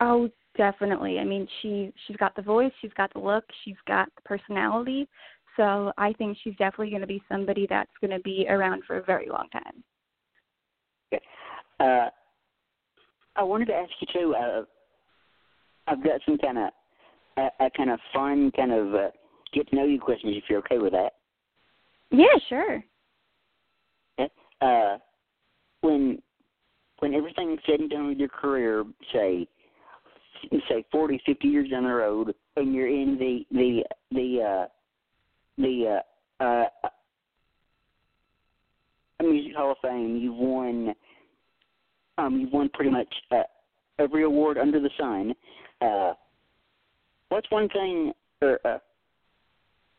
Oh, 0.00 0.28
definitely. 0.56 1.18
I 1.18 1.24
mean, 1.24 1.46
she 1.60 1.92
she's 2.06 2.16
got 2.16 2.34
the 2.36 2.42
voice, 2.42 2.72
she's 2.80 2.92
got 2.96 3.12
the 3.12 3.20
look, 3.20 3.44
she's 3.64 3.76
got 3.86 4.08
the 4.16 4.22
personality. 4.22 5.08
So 5.56 5.92
I 5.98 6.12
think 6.12 6.38
she's 6.42 6.54
definitely 6.56 6.90
going 6.90 7.00
to 7.00 7.08
be 7.08 7.20
somebody 7.28 7.66
that's 7.68 7.90
going 8.00 8.12
to 8.12 8.20
be 8.20 8.46
around 8.48 8.84
for 8.86 8.98
a 8.98 9.02
very 9.02 9.28
long 9.28 9.48
time. 9.52 9.82
Okay. 11.12 11.24
Uh, 11.80 12.10
I 13.34 13.42
wanted 13.42 13.66
to 13.66 13.74
ask 13.74 13.90
you 14.00 14.06
too. 14.12 14.34
Uh, 14.36 14.62
I've 15.88 16.04
got 16.04 16.20
some 16.24 16.38
kind 16.38 16.58
of 16.58 16.70
a, 17.38 17.64
a 17.64 17.70
kind 17.76 17.90
of 17.90 17.98
fun 18.12 18.52
kind 18.54 18.72
of 18.72 18.94
uh, 18.94 19.10
get 19.52 19.68
to 19.70 19.76
know 19.76 19.84
you 19.84 19.98
questions 19.98 20.34
if 20.36 20.44
you're 20.48 20.60
okay 20.60 20.78
with 20.78 20.92
that. 20.92 21.14
Yeah, 22.10 22.26
sure. 22.48 22.84
Uh, 24.60 24.98
when 25.80 26.20
when 27.00 27.14
everything's 27.14 27.60
said 27.66 27.80
and 27.80 27.90
done 27.90 28.08
with 28.08 28.18
your 28.18 28.28
career, 28.28 28.84
say 29.12 29.46
say 30.68 30.84
forty, 30.90 31.20
fifty 31.24 31.48
years 31.48 31.70
down 31.70 31.84
the 31.84 31.90
road, 31.90 32.34
and 32.56 32.74
you're 32.74 32.88
in 32.88 33.16
the 33.18 33.44
the 33.50 33.84
the 34.10 34.42
uh, 34.42 34.66
the 35.56 36.00
uh, 36.40 36.44
uh, 36.44 36.64
Music 39.20 39.56
Hall 39.56 39.72
of 39.72 39.78
Fame. 39.82 40.16
You've 40.16 40.36
won. 40.36 40.94
Um, 42.16 42.40
you've 42.40 42.52
won 42.52 42.68
pretty 42.74 42.90
much 42.90 43.12
uh, 43.30 43.42
every 43.98 44.24
award 44.24 44.58
under 44.58 44.80
the 44.80 44.90
sun. 44.98 45.34
Uh, 45.80 46.14
what's 47.28 47.48
one 47.50 47.68
thing, 47.68 48.12
or 48.42 48.58
uh, 48.64 48.78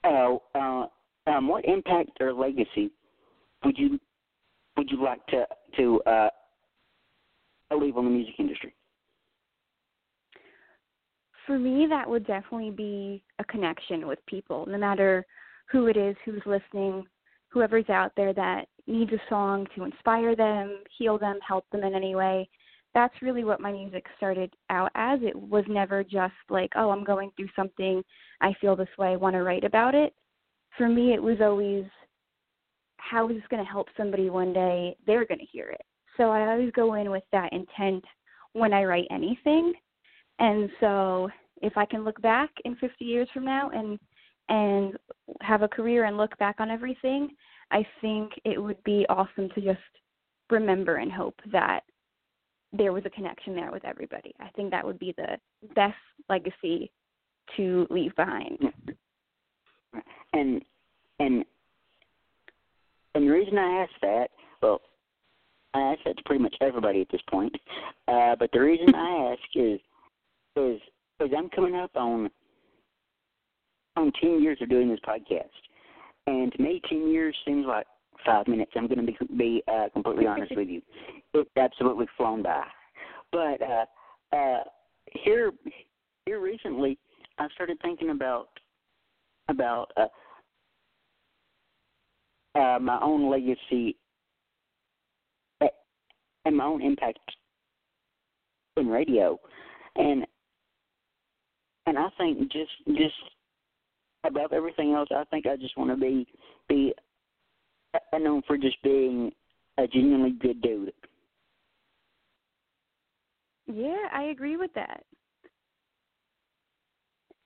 uh, 0.04 0.38
uh, 0.56 0.86
um, 1.28 1.48
what 1.48 1.64
impact 1.66 2.12
or 2.20 2.34
legacy 2.34 2.92
would 3.64 3.78
you 3.78 4.00
would 4.80 4.90
you 4.90 5.04
like 5.04 5.24
to 5.28 5.46
to 5.76 6.02
uh, 6.04 6.30
leave 7.78 7.98
on 7.98 8.06
the 8.06 8.10
music 8.10 8.36
industry? 8.40 8.74
For 11.46 11.60
me, 11.60 11.86
that 11.90 12.10
would 12.10 12.26
definitely 12.26 12.72
be 12.72 13.22
a 13.40 13.44
connection 13.44 14.08
with 14.08 14.20
people, 14.26 14.66
no 14.68 14.78
matter 14.78 15.26
who 15.70 15.88
it 15.88 15.98
is 15.98 16.16
who's 16.24 16.42
listening, 16.46 17.04
whoever's 17.50 17.90
out 17.90 18.14
there 18.16 18.34
that 18.34 18.68
needs 18.88 19.12
a 19.12 19.20
song 19.30 19.68
to 19.76 19.84
inspire 19.84 20.36
them, 20.36 20.80
heal 20.98 21.18
them, 21.18 21.40
help 21.46 21.66
them 21.72 21.84
in 21.84 21.94
any 21.94 22.16
way. 22.16 22.48
That's 22.94 23.22
really 23.22 23.44
what 23.44 23.60
my 23.60 23.72
music 23.72 24.06
started 24.16 24.54
out 24.70 24.92
as. 24.96 25.20
It 25.22 25.36
was 25.36 25.66
never 25.68 26.04
just 26.04 26.34
like, 26.50 26.72
oh, 26.76 26.90
I'm 26.90 27.04
going 27.04 27.32
through 27.36 27.50
something, 27.56 28.02
I 28.40 28.54
feel 28.62 28.76
this 28.78 28.88
way, 28.98 29.10
I 29.10 29.18
want 29.18 29.34
to 29.36 29.44
write 29.44 29.66
about 29.66 29.94
it. 29.94 30.14
For 30.78 30.88
me, 30.88 31.14
it 31.14 31.22
was 31.22 31.38
always, 31.42 31.84
how 33.00 33.30
is 33.30 33.36
this 33.36 33.46
going 33.50 33.64
to 33.64 33.70
help 33.70 33.88
somebody 33.98 34.30
one 34.30 34.54
day? 34.54 34.96
They're 35.06 35.26
going 35.26 35.40
to 35.40 35.46
hear 35.46 35.70
it. 35.70 35.82
So 36.18 36.32
I 36.32 36.52
always 36.52 36.72
go 36.72 36.96
in 36.96 37.10
with 37.12 37.24
that 37.32 37.52
intent 37.54 38.04
when 38.54 38.74
I 38.74 38.84
write 38.84 39.08
anything. 39.12 39.74
And 40.40 40.70
so 40.80 41.30
if 41.62 41.78
I 41.78 41.86
can 41.86 42.04
look 42.04 42.22
back 42.22 42.50
in 42.66 42.76
50 42.76 43.06
years 43.06 43.28
from 43.34 43.46
now 43.46 43.70
and 43.70 44.00
and 44.50 44.98
have 45.42 45.62
a 45.62 45.68
career 45.68 46.06
and 46.06 46.18
look 46.18 46.36
back 46.40 46.56
on 46.60 46.72
everything, 46.72 47.30
I 47.70 47.86
think 48.02 48.32
it 48.46 48.62
would 48.62 48.84
be 48.84 49.06
awesome 49.08 49.50
to 49.54 49.62
just 49.62 49.80
remember 50.50 50.96
and 50.96 51.12
hope 51.12 51.36
that 51.52 51.82
there 52.74 52.92
was 52.92 53.04
a 53.06 53.12
connection 53.12 53.56
there 53.56 53.72
with 53.72 53.86
everybody. 53.86 54.34
I 54.40 54.50
think 54.56 54.72
that 54.72 54.86
would 54.86 54.98
be 54.98 55.14
the 55.18 55.38
best 55.76 55.96
legacy 56.30 56.92
to 57.58 57.86
leave 57.92 58.16
behind. 58.16 58.58
And 60.34 60.64
and 61.20 61.46
and 63.16 63.28
the 63.28 63.32
reason 63.32 63.58
I 63.58 63.84
ask 63.84 63.92
that, 64.02 64.30
well, 64.62 64.82
I 65.74 65.80
ask 65.80 66.00
that 66.06 66.18
to 66.18 66.24
pretty 66.26 66.44
much 66.44 66.56
everybody 66.62 67.02
at 67.02 67.10
this 67.12 67.22
point. 67.30 67.56
Uh, 68.08 68.36
but 68.38 68.50
the 68.52 68.60
reason 68.60 68.94
I 68.94 69.34
ask 69.34 69.56
is 69.56 69.80
is 70.56 70.80
is 71.20 71.30
I'm 71.38 71.50
coming 71.50 71.76
up 71.76 71.92
on 71.96 72.30
on 73.96 74.12
10 74.22 74.42
years 74.42 74.58
of 74.62 74.70
doing 74.70 74.90
this 74.90 75.00
podcast. 75.08 75.50
And 76.28 76.52
to 76.54 76.62
me, 76.62 76.82
10 76.88 77.10
years 77.10 77.36
seems 77.46 77.66
like 77.66 77.88
five 78.26 78.48
minutes. 78.48 78.72
I'm 78.76 78.88
going 78.88 79.06
to 79.06 79.12
be, 79.12 79.18
be 79.38 79.64
uh, 79.68 79.90
completely 79.94 80.28
honest 80.28 80.56
with 80.56 80.70
you. 80.70 80.82
It's 81.34 81.50
absolutely 81.58 82.06
flown 82.18 82.44
by. 82.44 82.64
But 83.32 83.62
uh, 83.62 83.86
uh, 84.36 84.64
here, 85.12 85.52
here 86.26 86.40
recently, 86.40 86.98
I 87.38 87.48
started 87.56 87.78
thinking 87.82 88.10
about 88.12 88.50
about 89.48 89.92
uh, 89.98 90.06
uh, 92.56 92.80
my 92.80 93.00
own 93.02 93.30
legacy 93.30 93.96
and 96.46 96.58
my 96.58 96.66
own 96.66 96.82
impact 96.82 97.20
in 98.78 98.88
radio, 98.88 99.40
and 99.96 100.26
and 101.86 101.98
I 101.98 102.08
think 102.18 102.52
just 102.52 102.72
just 102.88 103.16
above 104.24 104.54
everything 104.54 104.94
else, 104.94 105.10
I 105.12 105.24
think 105.26 105.46
I 105.46 105.56
just 105.56 105.78
want 105.78 105.92
to 105.92 105.98
be 105.98 106.28
be 106.68 106.94
known 108.14 108.42
for 108.48 108.58
just 108.58 108.82
being 108.84 109.32
a 109.78 109.88
genuinely 109.88 110.32
good 110.32 110.62
dude. 110.62 110.94
Yeah, 113.68 114.08
I 114.14 114.24
agree 114.24 114.58
with 114.58 114.74
that. 114.74 115.04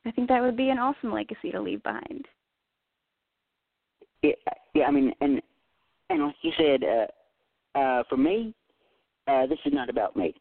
I 0.05 0.11
think 0.11 0.29
that 0.29 0.41
would 0.41 0.57
be 0.57 0.69
an 0.69 0.79
awesome 0.79 1.13
legacy 1.13 1.51
to 1.51 1.61
leave 1.61 1.83
behind. 1.83 2.25
Yeah, 4.23 4.31
yeah. 4.73 4.85
I 4.85 4.91
mean, 4.91 5.13
and 5.21 5.41
and 6.09 6.23
like 6.23 6.35
you 6.41 6.51
said, 6.57 6.83
uh, 6.83 7.79
uh, 7.79 8.03
for 8.09 8.17
me, 8.17 8.55
uh, 9.27 9.45
this 9.47 9.59
is 9.65 9.73
not 9.73 9.89
about 9.89 10.15
me. 10.15 10.33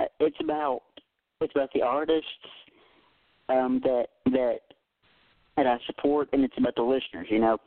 Uh, 0.00 0.06
it's 0.20 0.36
about 0.40 0.82
it's 1.40 1.52
about 1.54 1.70
the 1.74 1.82
artists 1.82 2.26
um, 3.48 3.80
that 3.84 4.06
that 4.26 4.60
that 5.56 5.66
I 5.66 5.76
support, 5.86 6.28
and 6.32 6.42
it's 6.44 6.56
about 6.56 6.74
the 6.76 6.82
listeners. 6.82 7.26
You 7.30 7.40
know, 7.40 7.58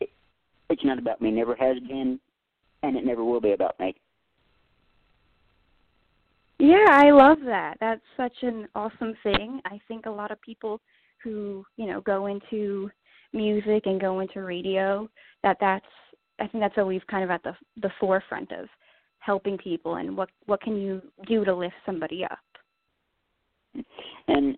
it, 0.00 0.10
it's 0.68 0.84
not 0.84 0.98
about 0.98 1.20
me. 1.20 1.30
Never 1.30 1.56
has 1.56 1.78
been, 1.88 2.20
and 2.82 2.96
it 2.96 3.04
never 3.04 3.24
will 3.24 3.40
be 3.40 3.52
about 3.52 3.78
me. 3.80 3.94
Yeah, 6.58 6.86
I 6.90 7.10
love 7.10 7.38
that. 7.44 7.76
That's 7.80 8.00
such 8.16 8.32
an 8.42 8.66
awesome 8.74 9.14
thing. 9.22 9.60
I 9.66 9.78
think 9.88 10.06
a 10.06 10.10
lot 10.10 10.30
of 10.30 10.40
people 10.40 10.80
who, 11.22 11.64
you 11.76 11.86
know, 11.86 12.00
go 12.00 12.26
into 12.26 12.90
music 13.36 13.86
and 13.86 14.00
go 14.00 14.20
into 14.20 14.42
radio, 14.42 15.08
that 15.42 15.58
that's 15.60 15.84
I 16.38 16.46
think 16.46 16.62
that's 16.62 16.78
always 16.78 17.00
kind 17.10 17.24
of 17.24 17.30
at 17.30 17.42
the 17.42 17.52
the 17.80 17.90
forefront 18.00 18.50
of 18.52 18.68
helping 19.18 19.58
people 19.58 19.96
and 19.96 20.16
what 20.16 20.30
what 20.46 20.60
can 20.60 20.76
you 20.76 21.02
do 21.26 21.44
to 21.44 21.54
lift 21.54 21.74
somebody 21.84 22.24
up. 22.24 22.38
And 24.28 24.56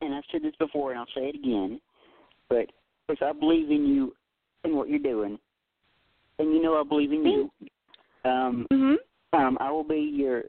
and 0.00 0.14
I've 0.14 0.24
said 0.30 0.42
this 0.42 0.54
before 0.58 0.92
and 0.92 1.00
I'll 1.00 1.06
say 1.14 1.28
it 1.28 1.34
again, 1.34 1.80
but 2.48 2.70
if 3.08 3.22
I 3.22 3.32
believe 3.32 3.70
in 3.70 3.86
you 3.86 4.14
and 4.64 4.74
what 4.74 4.88
you're 4.88 4.98
doing, 4.98 5.38
and 6.38 6.52
you 6.52 6.62
know 6.62 6.80
I 6.80 6.84
believe 6.84 7.12
in 7.12 7.26
you. 7.26 7.50
Um, 8.24 8.66
Mhm. 8.70 8.98
um, 9.32 9.58
I 9.60 9.70
will 9.70 9.84
be 9.84 10.00
your 10.00 10.44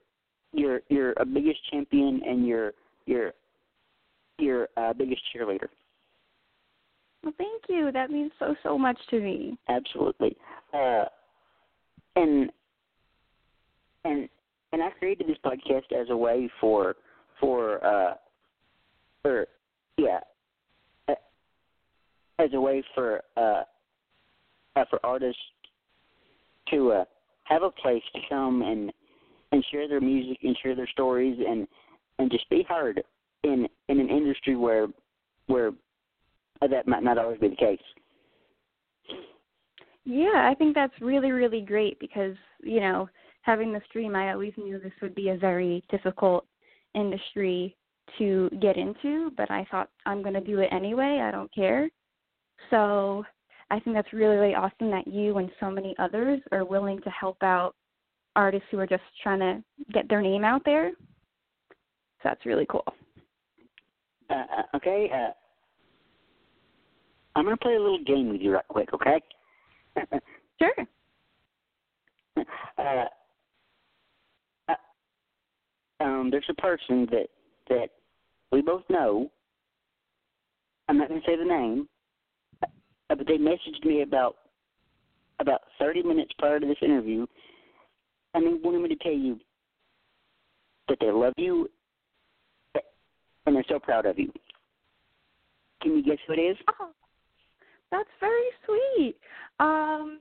your 0.53 0.81
your 0.89 1.13
uh, 1.19 1.25
biggest 1.25 1.63
champion 1.69 2.21
and 2.23 2.47
your 2.47 2.73
your 3.05 3.33
your 4.37 4.69
uh, 4.77 4.93
biggest 4.93 5.21
cheerleader. 5.33 5.69
Well, 7.23 7.33
thank 7.37 7.63
you. 7.67 7.91
That 7.91 8.11
means 8.11 8.31
so 8.39 8.55
so 8.63 8.77
much 8.77 8.97
to 9.09 9.19
me. 9.19 9.57
Absolutely. 9.67 10.35
Uh, 10.73 11.05
and 12.15 12.49
and 14.05 14.29
and 14.71 14.81
I 14.83 14.89
created 14.91 15.27
this 15.27 15.37
podcast 15.43 15.91
as 15.99 16.07
a 16.09 16.17
way 16.17 16.49
for 16.61 16.95
for 17.39 17.83
uh 17.85 18.13
for 19.21 19.47
yeah 19.97 20.19
uh, 21.07 21.15
as 22.39 22.49
a 22.53 22.59
way 22.59 22.83
for 22.95 23.21
uh, 23.35 23.63
uh 24.75 24.85
for 24.89 24.99
artists 25.03 25.41
to 26.71 26.91
uh 26.91 27.05
have 27.43 27.63
a 27.63 27.71
place 27.71 28.03
to 28.13 28.21
come 28.29 28.61
and 28.61 28.93
and 29.51 29.65
share 29.71 29.87
their 29.87 30.01
music 30.01 30.37
and 30.43 30.55
share 30.61 30.75
their 30.75 30.87
stories 30.87 31.37
and 31.45 31.67
and 32.19 32.31
just 32.31 32.49
be 32.49 32.63
heard 32.67 33.01
in 33.43 33.67
in 33.87 33.99
an 33.99 34.09
industry 34.09 34.55
where 34.55 34.87
where 35.47 35.71
that 36.67 36.87
might 36.87 37.03
not 37.03 37.17
always 37.17 37.39
be 37.39 37.49
the 37.49 37.55
case. 37.55 37.79
Yeah, 40.05 40.49
I 40.49 40.55
think 40.57 40.75
that's 40.75 40.93
really, 41.01 41.31
really 41.31 41.61
great 41.61 41.99
because, 41.99 42.35
you 42.63 42.79
know, 42.79 43.07
having 43.41 43.71
the 43.71 43.81
stream, 43.87 44.15
I 44.15 44.31
always 44.31 44.53
knew 44.57 44.79
this 44.79 44.91
would 45.01 45.15
be 45.15 45.29
a 45.29 45.37
very 45.37 45.83
difficult 45.89 46.45
industry 46.95 47.75
to 48.17 48.49
get 48.61 48.75
into, 48.75 49.31
but 49.37 49.51
I 49.51 49.67
thought 49.69 49.89
I'm 50.05 50.21
going 50.21 50.33
to 50.33 50.41
do 50.41 50.59
it 50.59 50.69
anyway. 50.71 51.21
I 51.23 51.31
don't 51.31 51.53
care. 51.53 51.89
So 52.69 53.23
I 53.71 53.79
think 53.79 53.95
that's 53.95 54.11
really, 54.13 54.35
really 54.35 54.55
awesome 54.55 54.89
that 54.91 55.07
you 55.07 55.37
and 55.37 55.51
so 55.59 55.69
many 55.69 55.95
others 55.99 56.41
are 56.51 56.65
willing 56.65 57.01
to 57.01 57.09
help 57.11 57.37
out 57.43 57.75
artists 58.35 58.67
who 58.71 58.79
are 58.79 58.87
just 58.87 59.03
trying 59.21 59.39
to 59.39 59.63
get 59.93 60.09
their 60.09 60.21
name 60.21 60.43
out 60.43 60.63
there. 60.65 60.91
So 61.69 62.23
that's 62.23 62.45
really 62.45 62.65
cool. 62.69 62.85
Uh, 64.29 64.33
uh, 64.57 64.77
okay, 64.77 65.09
uh, 65.13 65.31
I'm 67.39 67.45
gonna 67.45 67.57
play 67.57 67.75
a 67.75 67.81
little 67.81 68.03
game 68.03 68.29
with 68.29 68.41
you 68.41 68.51
right 68.53 68.67
quick, 68.67 68.89
okay? 68.93 69.21
Sure. 70.61 70.73
uh, 72.77 73.05
uh, 74.67 74.73
um, 76.01 76.29
there's 76.29 76.43
a 76.49 76.53
person 76.55 77.07
that 77.11 77.27
that 77.69 77.87
we 78.51 78.61
both 78.61 78.83
know. 78.89 79.31
I'm 80.89 80.97
not 80.97 81.07
gonna 81.07 81.21
say 81.25 81.37
the 81.37 81.45
name, 81.45 81.87
uh, 82.61 83.15
but 83.15 83.25
they 83.25 83.37
messaged 83.37 83.85
me 83.85 84.01
about 84.01 84.35
about 85.39 85.61
30 85.79 86.03
minutes 86.03 86.31
prior 86.39 86.59
to 86.59 86.67
this 86.67 86.75
interview, 86.81 87.25
and 88.33 88.45
they 88.45 88.61
wanted 88.61 88.81
me 88.81 88.89
to 88.89 88.97
tell 88.97 89.13
you 89.13 89.39
that 90.89 90.97
they 90.99 91.09
love 91.09 91.35
you 91.37 91.69
and 93.45 93.55
they're 93.55 93.63
so 93.69 93.79
proud 93.79 94.05
of 94.05 94.19
you. 94.19 94.29
Can 95.81 95.95
you 95.95 96.03
guess 96.03 96.17
who 96.27 96.33
it 96.33 96.37
is? 96.39 96.57
Oh, 96.81 96.91
that's 97.91 98.09
very 98.19 98.49
sweet. 98.65 99.15
Um, 99.59 100.19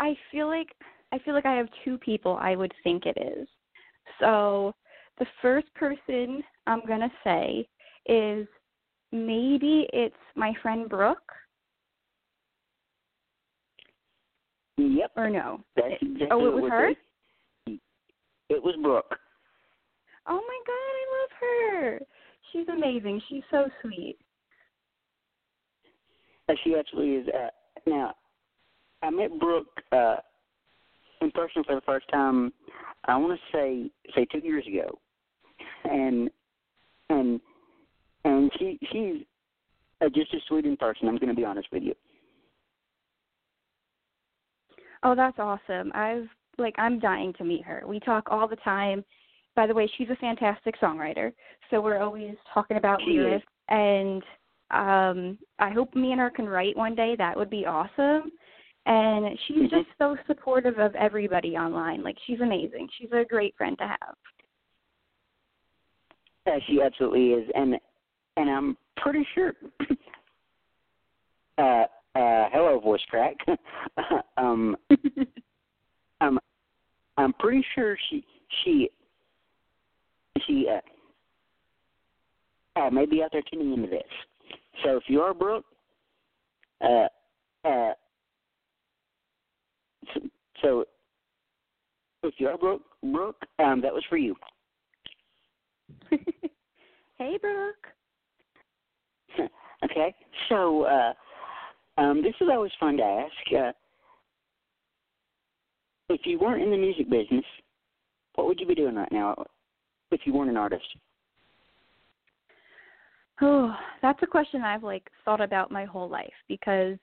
I 0.00 0.14
feel 0.30 0.46
like 0.48 0.68
I 1.12 1.18
feel 1.20 1.34
like 1.34 1.46
I 1.46 1.54
have 1.54 1.68
two 1.84 1.98
people 1.98 2.38
I 2.40 2.56
would 2.56 2.72
think 2.82 3.04
it 3.06 3.16
is. 3.20 3.48
So 4.20 4.74
the 5.18 5.26
first 5.40 5.72
person 5.74 6.42
I'm 6.66 6.82
gonna 6.86 7.12
say 7.24 7.68
is 8.06 8.46
maybe 9.12 9.88
it's 9.92 10.14
my 10.34 10.52
friend 10.62 10.88
Brooke 10.88 11.32
Yep. 14.78 15.12
or 15.16 15.30
no. 15.30 15.60
That's 15.74 15.94
exactly 16.02 16.28
Oh, 16.30 16.46
it 16.46 16.52
what 16.52 16.62
was 16.62 16.70
her? 16.70 16.90
It 18.48 18.62
was 18.62 18.76
Brooke. 18.82 19.18
Oh 20.28 20.40
my 20.40 20.60
god, 20.66 20.72
I 20.72 21.04
love 21.20 21.30
her. 21.40 22.00
She's 22.52 22.68
amazing. 22.68 23.20
She's 23.28 23.42
so 23.50 23.68
sweet. 23.80 24.18
She 26.62 26.76
actually 26.78 27.10
is. 27.10 27.28
Uh, 27.28 27.48
now, 27.86 28.14
I 29.02 29.10
met 29.10 29.38
Brooke 29.38 29.66
uh, 29.92 30.16
in 31.20 31.30
person 31.32 31.64
for 31.64 31.74
the 31.74 31.80
first 31.82 32.06
time. 32.08 32.52
I 33.06 33.16
want 33.16 33.38
to 33.38 33.56
say 33.56 33.90
say 34.14 34.26
two 34.26 34.38
years 34.38 34.64
ago, 34.66 34.98
and 35.84 36.30
and 37.10 37.40
and 38.24 38.50
she 38.58 38.78
she's 38.92 39.24
uh, 40.00 40.08
just 40.08 40.34
as 40.34 40.40
sweet 40.48 40.66
in 40.66 40.76
person. 40.76 41.08
I'm 41.08 41.16
going 41.16 41.28
to 41.28 41.34
be 41.34 41.44
honest 41.44 41.68
with 41.72 41.82
you. 41.82 41.94
Oh, 45.02 45.14
that's 45.14 45.38
awesome. 45.38 45.90
I've 45.94 46.28
like 46.58 46.74
I'm 46.78 46.98
dying 46.98 47.32
to 47.38 47.44
meet 47.44 47.64
her. 47.64 47.82
We 47.86 48.00
talk 48.00 48.28
all 48.30 48.48
the 48.48 48.56
time. 48.56 49.04
By 49.54 49.66
the 49.66 49.74
way, 49.74 49.90
she's 49.96 50.10
a 50.10 50.16
fantastic 50.16 50.78
songwriter. 50.80 51.32
So 51.70 51.80
we're 51.80 51.98
always 51.98 52.34
talking 52.52 52.76
about 52.76 53.00
lyrics 53.02 53.46
and 53.68 54.22
um 54.70 55.38
I 55.58 55.70
hope 55.70 55.94
me 55.94 56.12
and 56.12 56.20
her 56.20 56.30
can 56.30 56.48
write 56.48 56.76
one 56.76 56.94
day. 56.94 57.14
That 57.16 57.36
would 57.36 57.50
be 57.50 57.66
awesome. 57.66 58.32
And 58.86 59.38
she's 59.46 59.62
Mhm. 59.64 59.70
just 59.70 59.88
so 59.98 60.16
supportive 60.26 60.78
of 60.78 60.94
everybody 60.94 61.56
online. 61.56 62.02
Like 62.02 62.18
she's 62.26 62.40
amazing. 62.40 62.88
She's 62.98 63.10
a 63.12 63.24
great 63.24 63.54
friend 63.56 63.76
to 63.78 63.86
have. 63.86 64.16
Yeah, 66.46 66.58
she 66.66 66.80
absolutely 66.80 67.32
is, 67.32 67.50
and 67.54 67.78
and 68.36 68.48
I'm 68.50 68.76
pretty 68.96 69.26
sure. 69.34 69.54
uh, 71.58 71.86
uh, 72.14 72.48
hello, 72.52 72.78
voice 72.80 73.04
crack. 73.10 73.36
um, 74.36 74.76
um, 74.96 74.98
I'm 76.20 76.38
I'm 77.16 77.32
pretty 77.34 77.64
sure 77.74 77.96
she 78.08 78.24
she 78.62 78.90
she 80.46 80.68
uh, 80.68 80.80
uh, 82.80 82.90
may 82.90 83.06
be 83.06 83.22
out 83.22 83.30
there 83.32 83.42
tuning 83.50 83.72
into 83.72 83.88
this. 83.88 84.02
So 84.84 84.96
if 84.96 85.04
you 85.08 85.20
are 85.20 85.34
Brooke, 85.34 85.64
uh, 86.82 87.06
uh, 87.64 87.92
so, 90.14 90.20
so 90.62 90.84
if 92.22 92.34
you 92.38 92.48
are 92.48 92.58
Brooke, 92.58 92.82
Brooke, 93.02 93.42
um, 93.58 93.80
that 93.80 93.92
was 93.92 94.04
for 94.08 94.16
you. 94.16 94.34
hey 96.10 97.38
Brooke. 97.40 97.86
okay, 99.84 100.14
so 100.48 100.84
uh, 100.84 101.12
um, 101.98 102.22
this 102.22 102.34
is 102.40 102.48
always 102.50 102.72
fun 102.78 102.96
to 102.98 103.02
ask. 103.02 103.52
Uh, 103.56 103.72
if 106.08 106.20
you 106.24 106.38
weren't 106.38 106.62
in 106.62 106.70
the 106.70 106.76
music 106.76 107.10
business, 107.10 107.44
what 108.34 108.46
would 108.46 108.60
you 108.60 108.66
be 108.66 108.74
doing 108.74 108.94
right 108.94 109.10
now 109.10 109.34
if 110.10 110.20
you 110.24 110.32
weren't 110.32 110.50
an 110.50 110.56
artist? 110.56 110.84
Oh, 113.40 113.76
that's 114.00 114.22
a 114.22 114.26
question 114.26 114.62
I've 114.62 114.82
like 114.82 115.08
thought 115.24 115.40
about 115.40 115.70
my 115.70 115.84
whole 115.84 116.08
life 116.08 116.32
because 116.48 116.96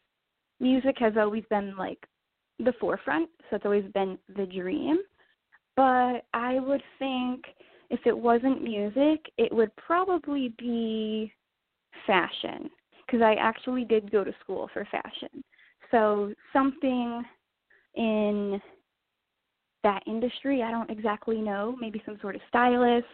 music 0.60 0.96
has 1.00 1.14
always 1.18 1.44
been 1.50 1.76
like 1.78 2.00
the 2.60 2.74
forefront, 2.80 3.30
so 3.50 3.56
it's 3.56 3.66
always 3.66 3.86
been 3.94 4.18
the 4.36 4.46
dream. 4.46 4.98
But 5.76 6.26
I 6.34 6.60
would 6.60 6.82
think 7.00 7.46
if 7.90 8.00
it 8.06 8.18
wasn't 8.18 8.64
music, 8.64 9.32
it 9.38 9.54
would 9.54 9.76
probably 9.76 10.54
be 10.58 11.32
fashion 12.08 12.70
because 13.06 13.22
I 13.22 13.36
actually 13.36 13.86
did 13.86 14.12
go 14.12 14.24
to 14.24 14.34
school 14.42 14.70
for 14.74 14.86
fashion. 14.86 15.44
So 15.92 16.34
something 16.52 17.24
in 17.96 18.60
that 19.84 20.02
industry, 20.08 20.64
I 20.64 20.72
don't 20.72 20.90
exactly 20.90 21.38
know, 21.42 21.76
maybe 21.80 22.02
some 22.06 22.18
sort 22.22 22.36
of 22.36 22.42
stylist. 22.50 23.06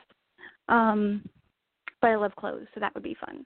Um 0.69 1.23
but 2.02 2.10
I 2.10 2.16
love 2.16 2.36
clothes, 2.36 2.68
so 2.74 2.80
that 2.80 2.94
would 2.94 3.04
be 3.04 3.18
fun. 3.26 3.46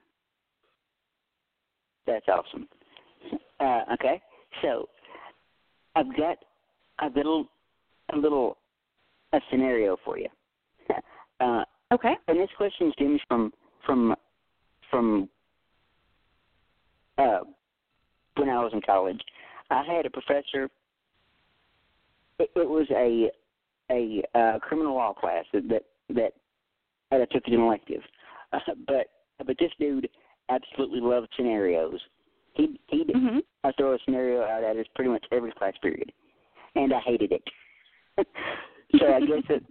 That's 2.06 2.26
awesome. 2.28 2.68
Uh, 3.60 3.80
okay, 3.94 4.20
so 4.62 4.88
I've 5.96 6.14
got 6.16 6.38
a 7.00 7.08
little 7.16 7.46
a 8.12 8.16
little 8.16 8.58
a 9.32 9.40
scenario 9.50 9.96
for 10.04 10.18
you. 10.18 10.28
uh, 11.40 11.64
Okay. 11.92 12.14
and 12.28 12.38
this 12.38 12.48
question 12.56 12.92
stems 12.94 13.20
from 13.28 13.52
from 13.86 14.14
from 14.90 15.28
uh, 17.18 17.40
when 18.36 18.48
I 18.48 18.62
was 18.62 18.72
in 18.72 18.80
college. 18.80 19.20
I 19.70 19.82
had 19.84 20.06
a 20.06 20.10
professor. 20.10 20.68
It, 22.38 22.50
it 22.56 22.68
was 22.68 22.86
a 22.90 23.30
a 23.90 24.22
uh, 24.34 24.58
criminal 24.60 24.94
law 24.94 25.12
class 25.12 25.44
that 25.52 25.68
that 25.68 25.84
that 26.10 26.32
I 27.12 27.18
took 27.32 27.46
as 27.46 27.52
an 27.52 27.60
elective, 27.60 28.02
uh, 28.52 28.58
but 28.86 29.06
but 29.46 29.56
this 29.58 29.72
dude 29.78 30.08
absolutely 30.48 31.00
loved 31.00 31.28
scenarios. 31.36 32.00
He 32.54 32.78
he 32.88 33.04
Mhm. 33.04 33.42
I 33.64 33.72
throw 33.72 33.94
a 33.94 33.98
scenario 34.04 34.42
out 34.42 34.62
at 34.62 34.76
us 34.76 34.86
pretty 34.94 35.10
much 35.10 35.24
every 35.32 35.52
class 35.52 35.74
period, 35.82 36.12
and 36.74 36.92
I 36.92 37.00
hated 37.00 37.32
it. 37.32 37.42
so 38.98 39.12
I 39.12 39.20
guess 39.20 39.42
it 39.48 39.64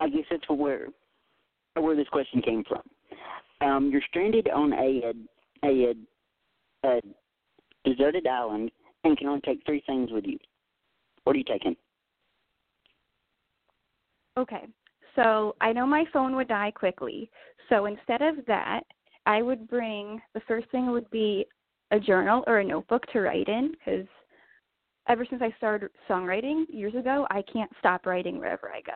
I 0.00 0.08
guess 0.08 0.24
that's 0.30 0.48
where 0.48 0.88
where 1.74 1.96
this 1.96 2.08
question 2.08 2.42
came 2.42 2.64
from. 2.64 2.82
Um, 3.60 3.90
you're 3.90 4.02
stranded 4.08 4.48
on 4.48 4.72
a 4.72 5.12
a, 5.64 5.92
a, 6.84 6.88
a 6.88 7.00
deserted 7.84 8.26
island 8.26 8.70
and 9.04 9.16
can 9.16 9.28
only 9.28 9.40
take 9.42 9.64
three 9.64 9.82
things 9.86 10.10
with 10.10 10.24
you. 10.24 10.38
What 11.24 11.36
are 11.36 11.38
you 11.38 11.44
taking? 11.44 11.76
Okay. 14.38 14.66
So 15.16 15.56
I 15.60 15.72
know 15.72 15.86
my 15.86 16.04
phone 16.12 16.36
would 16.36 16.48
die 16.48 16.70
quickly. 16.70 17.30
So 17.68 17.86
instead 17.86 18.22
of 18.22 18.36
that, 18.46 18.82
I 19.26 19.42
would 19.42 19.68
bring 19.68 20.20
the 20.34 20.40
first 20.48 20.70
thing 20.70 20.90
would 20.90 21.10
be 21.10 21.46
a 21.90 22.00
journal 22.00 22.44
or 22.46 22.58
a 22.58 22.64
notebook 22.64 23.04
to 23.12 23.20
write 23.20 23.48
in 23.48 23.72
because 23.72 24.06
ever 25.08 25.26
since 25.28 25.42
I 25.42 25.54
started 25.56 25.90
songwriting 26.08 26.64
years 26.68 26.94
ago, 26.94 27.26
I 27.30 27.42
can't 27.52 27.70
stop 27.78 28.06
writing 28.06 28.38
wherever 28.38 28.70
I 28.70 28.80
go. 28.82 28.92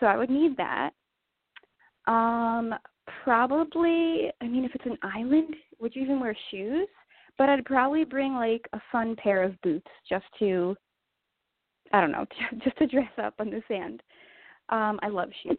So 0.00 0.06
I 0.06 0.16
would 0.16 0.30
need 0.30 0.56
that. 0.56 0.90
Um, 2.06 2.74
probably, 3.22 4.30
I 4.40 4.46
mean, 4.46 4.64
if 4.64 4.74
it's 4.74 4.86
an 4.86 4.98
island, 5.02 5.54
would 5.80 5.94
you 5.94 6.02
even 6.02 6.20
wear 6.20 6.36
shoes? 6.50 6.88
But 7.38 7.48
I'd 7.48 7.64
probably 7.64 8.04
bring 8.04 8.34
like 8.34 8.68
a 8.72 8.80
fun 8.92 9.16
pair 9.16 9.42
of 9.42 9.60
boots 9.62 9.88
just 10.08 10.26
to, 10.40 10.76
I 11.92 12.00
don't 12.00 12.12
know, 12.12 12.26
just 12.64 12.76
to 12.78 12.86
dress 12.86 13.10
up 13.22 13.34
on 13.38 13.50
the 13.50 13.62
sand. 13.68 14.02
Um, 14.68 14.98
I 15.02 15.08
love 15.08 15.28
shoes. 15.42 15.58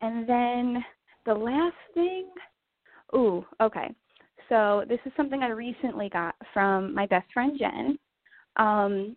and 0.00 0.28
then 0.28 0.84
the 1.26 1.34
last 1.34 1.76
thing, 1.94 2.28
ooh, 3.14 3.44
okay. 3.60 3.94
So 4.48 4.84
this 4.88 4.98
is 5.06 5.12
something 5.16 5.42
I 5.42 5.48
recently 5.48 6.08
got 6.08 6.34
from 6.52 6.94
my 6.94 7.06
best 7.06 7.32
friend 7.32 7.58
Jen. 7.58 7.98
Um, 8.56 9.16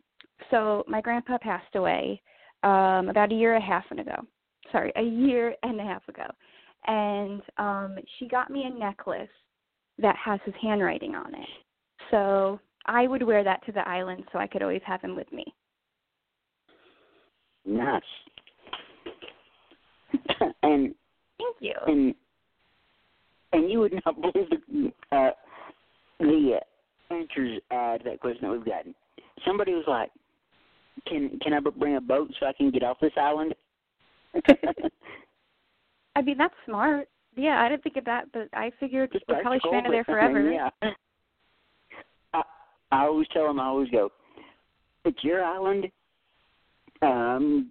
so 0.52 0.84
my 0.88 1.02
grandpa 1.02 1.38
passed 1.40 1.76
away 1.76 2.22
um, 2.64 3.10
about 3.10 3.32
a 3.32 3.36
year 3.36 3.56
and 3.56 3.64
a 3.64 3.68
half 3.68 3.90
ago. 3.92 4.16
Sorry, 4.72 4.92
a 4.96 5.02
year 5.02 5.56
and 5.64 5.80
a 5.80 5.84
half 5.84 6.08
ago, 6.10 6.26
and 6.88 7.42
um, 7.58 7.96
she 8.18 8.28
got 8.28 8.50
me 8.50 8.66
a 8.66 8.80
necklace 8.80 9.30
that 9.98 10.16
has 10.24 10.40
his 10.46 10.54
handwriting 10.62 11.16
on 11.16 11.34
it. 11.34 11.48
So 12.12 12.60
I 12.86 13.08
would 13.08 13.24
wear 13.24 13.44
that 13.44 13.66
to 13.66 13.72
the 13.72 13.88
island 13.88 14.24
so 14.32 14.40
I 14.40 14.48
could 14.48 14.62
always 14.62 14.82
have 14.86 15.02
him 15.02 15.16
with 15.16 15.32
me. 15.32 15.46
Nice. 17.66 18.02
and 20.64 20.94
thank 21.38 21.56
you. 21.60 21.74
And 21.86 22.16
and 23.54 23.72
you 23.72 23.80
would 23.80 23.94
not 24.06 24.22
believe 24.22 24.50
the 24.50 24.92
uh, 25.16 25.32
the 26.20 26.60
answers 27.10 27.62
uh, 27.72 27.98
to 27.98 28.04
that 28.04 28.20
question 28.20 28.48
that 28.48 28.52
we've 28.52 28.66
gotten. 28.66 28.94
Somebody 29.46 29.74
was 29.74 29.86
like, 29.88 30.12
"Can 31.08 31.40
can 31.42 31.54
I 31.54 31.60
bring 31.60 31.96
a 31.96 32.02
boat 32.02 32.32
so 32.40 32.46
I 32.46 32.54
can 32.54 32.72
get 32.72 32.84
off 32.84 32.98
this 33.02 33.12
island?" 33.18 33.54
I 36.16 36.22
mean, 36.22 36.38
that's 36.38 36.54
smart. 36.66 37.08
Yeah, 37.36 37.62
I 37.62 37.70
didn't 37.70 37.84
think 37.84 37.98
of 37.98 38.06
that, 38.06 38.32
but 38.34 38.50
I 38.54 38.72
figured 38.80 39.12
It's 39.14 39.24
we're 39.28 39.42
probably 39.42 39.60
stranded 39.60 39.94
there 39.94 40.04
but, 40.04 40.14
I 40.14 40.28
mean, 40.28 40.34
forever. 40.34 40.52
yeah. 40.52 40.92
I, 42.34 42.42
I 42.92 43.06
always 43.06 43.28
tell 43.32 43.46
them, 43.46 43.60
I 43.60 43.66
always 43.66 43.92
go, 43.92 44.10
it's 45.06 45.24
your 45.24 45.44
island. 45.44 45.86
Um, 47.04 47.70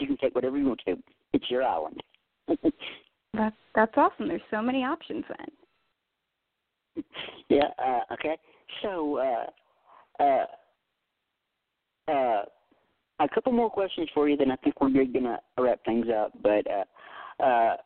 you 0.00 0.08
can 0.08 0.16
take 0.16 0.34
whatever 0.34 0.58
you 0.58 0.66
want 0.66 0.80
to. 0.86 0.96
It's 1.36 1.50
your 1.50 1.64
island. 1.64 2.02
That's 3.34 3.56
that's 3.74 3.92
awesome. 3.98 4.28
There's 4.28 4.40
so 4.50 4.62
many 4.62 4.84
options 4.84 5.22
then. 5.28 7.04
yeah. 7.50 7.68
Uh, 7.78 8.14
okay. 8.14 8.38
So, 8.82 9.18
uh, 9.18 10.22
uh, 10.22 10.46
uh, 12.10 12.42
a 13.18 13.28
couple 13.34 13.52
more 13.52 13.68
questions 13.68 14.08
for 14.14 14.30
you, 14.30 14.38
then 14.38 14.50
I 14.50 14.56
think 14.56 14.80
we're 14.80 14.88
gonna 14.88 15.38
wrap 15.58 15.84
things 15.84 16.06
up. 16.08 16.32
But 16.42 16.66
uh, 16.70 17.44
uh, 17.44 17.76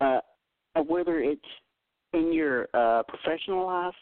uh, 0.00 0.20
whether 0.88 1.20
it's 1.20 1.40
in 2.14 2.32
your 2.32 2.66
uh, 2.74 3.04
professional 3.04 3.64
life 3.64 3.94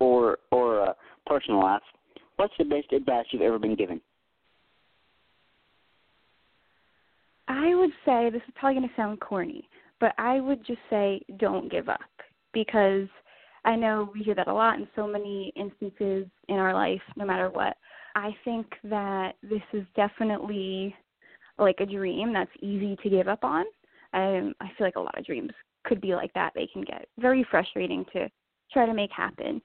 or 0.00 0.38
or 0.50 0.88
uh, 0.88 0.92
personal 1.26 1.60
life, 1.60 1.82
what's 2.36 2.54
the 2.58 2.64
best 2.64 2.90
advice 2.94 3.26
you've 3.30 3.42
ever 3.42 3.58
been 3.58 3.76
given? 3.76 4.00
I 7.48 7.74
would 7.74 7.90
say 8.04 8.30
this 8.30 8.42
is 8.46 8.54
probably 8.54 8.80
going 8.80 8.88
to 8.88 8.94
sound 8.94 9.20
corny, 9.20 9.68
but 10.00 10.12
I 10.18 10.40
would 10.40 10.64
just 10.66 10.80
say 10.90 11.20
don't 11.38 11.70
give 11.70 11.88
up 11.88 12.00
because 12.52 13.08
I 13.64 13.74
know 13.74 14.10
we 14.14 14.22
hear 14.22 14.34
that 14.34 14.48
a 14.48 14.54
lot 14.54 14.78
in 14.78 14.86
so 14.94 15.06
many 15.06 15.52
instances 15.56 16.26
in 16.48 16.56
our 16.56 16.74
life, 16.74 17.00
no 17.16 17.24
matter 17.24 17.50
what. 17.50 17.76
I 18.14 18.36
think 18.44 18.66
that 18.84 19.32
this 19.42 19.62
is 19.72 19.84
definitely 19.96 20.94
like 21.58 21.76
a 21.80 21.86
dream 21.86 22.32
that's 22.32 22.50
easy 22.60 22.96
to 23.02 23.10
give 23.10 23.28
up 23.28 23.44
on. 23.44 23.64
Um, 24.12 24.54
I 24.60 24.68
feel 24.76 24.86
like 24.86 24.96
a 24.96 25.00
lot 25.00 25.18
of 25.18 25.26
dreams 25.26 25.52
could 25.84 26.00
be 26.00 26.14
like 26.14 26.32
that. 26.34 26.52
They 26.54 26.68
can 26.72 26.82
get 26.82 27.08
very 27.18 27.46
frustrating 27.50 28.04
to 28.12 28.28
try 28.72 28.86
to 28.86 28.94
make 28.94 29.10
happen. 29.10 29.60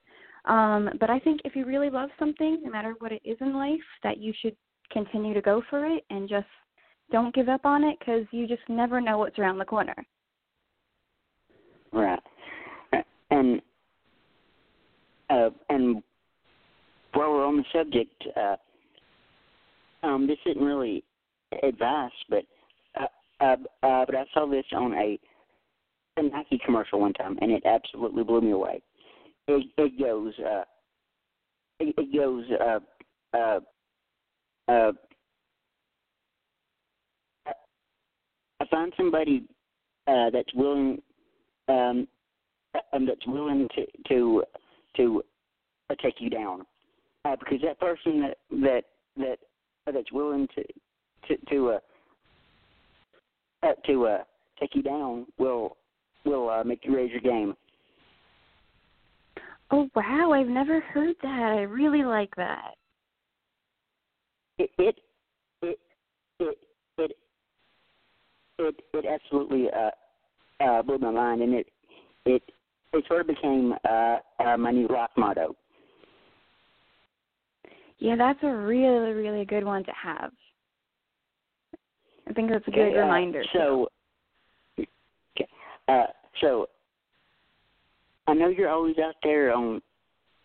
Um, 0.46 0.90
but 1.00 1.10
I 1.10 1.18
think 1.18 1.40
if 1.44 1.56
you 1.56 1.64
really 1.64 1.90
love 1.90 2.10
something, 2.18 2.60
no 2.62 2.70
matter 2.70 2.94
what 2.98 3.12
it 3.12 3.22
is 3.24 3.36
in 3.40 3.54
life, 3.54 3.80
that 4.02 4.18
you 4.18 4.32
should 4.40 4.56
continue 4.90 5.34
to 5.34 5.40
go 5.40 5.62
for 5.70 5.86
it 5.86 6.04
and 6.10 6.28
just 6.28 6.46
don't 7.10 7.34
give 7.34 7.48
up 7.48 7.64
on 7.64 7.84
it 7.84 7.98
because 7.98 8.26
you 8.30 8.46
just 8.46 8.62
never 8.68 9.00
know 9.00 9.18
what's 9.18 9.38
around 9.38 9.58
the 9.58 9.64
corner. 9.64 9.94
Right. 11.92 12.20
And 13.30 13.62
uh, 15.30 15.50
and 15.68 16.02
while 17.14 17.32
we're 17.32 17.46
on 17.46 17.56
the 17.56 17.64
subject, 17.72 18.24
uh, 18.36 18.56
um, 20.04 20.26
this 20.26 20.38
isn't 20.46 20.62
really 20.62 21.02
advice, 21.62 22.12
but 22.28 22.44
uh, 23.00 23.06
uh, 23.40 23.56
uh, 23.82 24.04
but 24.06 24.14
I 24.14 24.24
saw 24.32 24.46
this 24.46 24.64
on 24.72 24.92
a, 24.94 25.18
a 26.16 26.22
Nike 26.22 26.60
commercial 26.64 27.00
one 27.00 27.12
time, 27.14 27.38
and 27.40 27.50
it 27.50 27.64
absolutely 27.64 28.24
blew 28.24 28.40
me 28.40 28.50
away. 28.50 28.82
It, 29.48 29.66
it 29.76 29.98
goes, 29.98 30.32
uh, 30.38 30.64
it, 31.80 31.94
it 31.96 32.16
goes, 32.16 32.44
uh, 32.60 33.36
uh, 33.36 33.60
uh, 34.70 34.92
find 38.74 38.92
somebody 38.96 39.44
uh, 40.08 40.30
that's 40.30 40.52
willing, 40.54 41.00
um, 41.68 42.08
um, 42.92 43.06
that's 43.06 43.26
willing 43.26 43.68
to 43.76 43.86
to 44.08 44.42
to 44.96 45.22
uh, 45.90 45.94
take 46.02 46.14
you 46.18 46.28
down, 46.28 46.62
uh, 47.24 47.36
because 47.38 47.58
that 47.62 47.78
person 47.78 48.20
that 48.20 48.36
that 48.50 48.82
that 49.16 49.38
uh, 49.86 49.92
that's 49.92 50.10
willing 50.12 50.48
to 50.56 50.64
to 51.28 51.44
to 51.50 51.70
uh, 51.70 51.78
uh, 53.62 53.72
to 53.86 54.06
uh, 54.06 54.18
take 54.58 54.74
you 54.74 54.82
down 54.82 55.26
will 55.38 55.76
will 56.24 56.50
uh, 56.50 56.64
make 56.64 56.80
you 56.84 56.96
raise 56.96 57.12
your 57.12 57.20
game. 57.20 57.54
Oh 59.70 59.88
wow, 59.94 60.32
I've 60.32 60.48
never 60.48 60.80
heard 60.80 61.14
that. 61.22 61.54
I 61.58 61.62
really 61.62 62.02
like 62.02 62.34
that. 62.36 62.74
It 64.58 64.70
it 64.78 64.98
it 65.62 65.78
it 66.40 66.58
it 66.98 67.16
it, 68.58 68.74
it 68.92 69.04
absolutely 69.06 69.66
uh, 69.70 70.64
uh, 70.64 70.82
blew 70.82 70.98
my 70.98 71.10
mind, 71.10 71.42
and 71.42 71.54
it 71.54 71.66
it 72.24 72.42
it 72.92 73.04
sort 73.08 73.22
of 73.22 73.26
became 73.26 73.74
uh, 73.88 74.16
uh, 74.40 74.56
my 74.56 74.70
new 74.70 74.86
life 74.88 75.10
motto. 75.16 75.56
Yeah, 77.98 78.16
that's 78.16 78.38
a 78.42 78.54
really, 78.54 79.12
really 79.12 79.44
good 79.44 79.64
one 79.64 79.84
to 79.84 79.92
have. 79.92 80.32
I 82.28 82.32
think 82.32 82.50
that's 82.50 82.66
a 82.66 82.70
good 82.70 82.88
Okay, 82.88 82.98
uh, 82.98 83.02
reminder. 83.02 83.42
So, 83.52 83.88
okay, 84.78 85.48
uh, 85.88 86.06
so 86.40 86.66
I 88.26 88.34
know 88.34 88.48
you're 88.48 88.70
always 88.70 88.96
out 88.98 89.14
there 89.22 89.52
on 89.52 89.80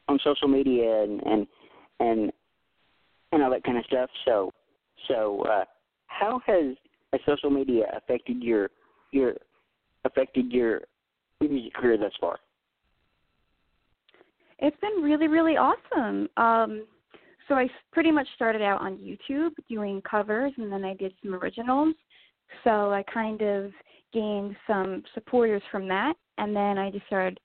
on 0.08 0.20
social 0.24 0.48
media 0.48 1.04
and 1.04 1.22
and 1.24 1.48
and 2.00 2.32
and 3.32 3.44
all 3.44 3.52
that 3.52 3.64
kind 3.64 3.78
of 3.78 3.86
stuff. 3.86 4.10
So, 4.26 4.52
so 5.08 5.44
uh, 5.44 5.66
how 6.08 6.42
has 6.48 6.76
uh, 7.14 7.18
social 7.26 7.50
media 7.50 7.86
affected 7.96 8.42
your 8.42 8.70
your 9.12 9.34
affected 10.06 10.52
your 10.52 10.82
music 11.42 11.74
career 11.74 11.98
thus 11.98 12.12
far? 12.20 12.40
It's 14.60 14.78
been 14.82 15.02
really, 15.02 15.28
really 15.28 15.56
awesome. 15.58 16.28
Um, 16.38 16.86
so 17.48 17.56
I 17.56 17.68
pretty 17.92 18.12
much 18.12 18.28
started 18.36 18.62
out 18.62 18.82
on 18.82 18.98
YouTube 18.98 19.52
doing 19.70 20.02
covers, 20.10 20.52
and 20.58 20.72
then 20.72 20.84
I 20.84 20.94
did 20.94 21.14
some 21.24 21.34
originals. 21.36 21.96
So 22.64 22.92
I 22.92 23.04
kind 23.12 23.42
of 23.42 23.72
gained 24.14 24.56
some 24.68 25.04
supporters 25.14 25.62
from 25.72 25.88
that, 25.88 26.14
and 26.38 26.56
then 26.56 26.78
I 26.78 26.92
just 26.92 27.06
started, 27.06 27.40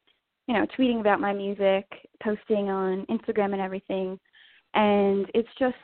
you 0.46 0.54
know, 0.54 0.66
tweeting 0.76 1.00
about 1.00 1.20
my 1.20 1.32
music, 1.32 1.86
posting 2.22 2.68
on 2.68 3.06
Instagram 3.06 3.52
and 3.52 3.60
everything, 3.60 4.18
and 4.74 5.30
it's 5.34 5.48
just 5.58 5.74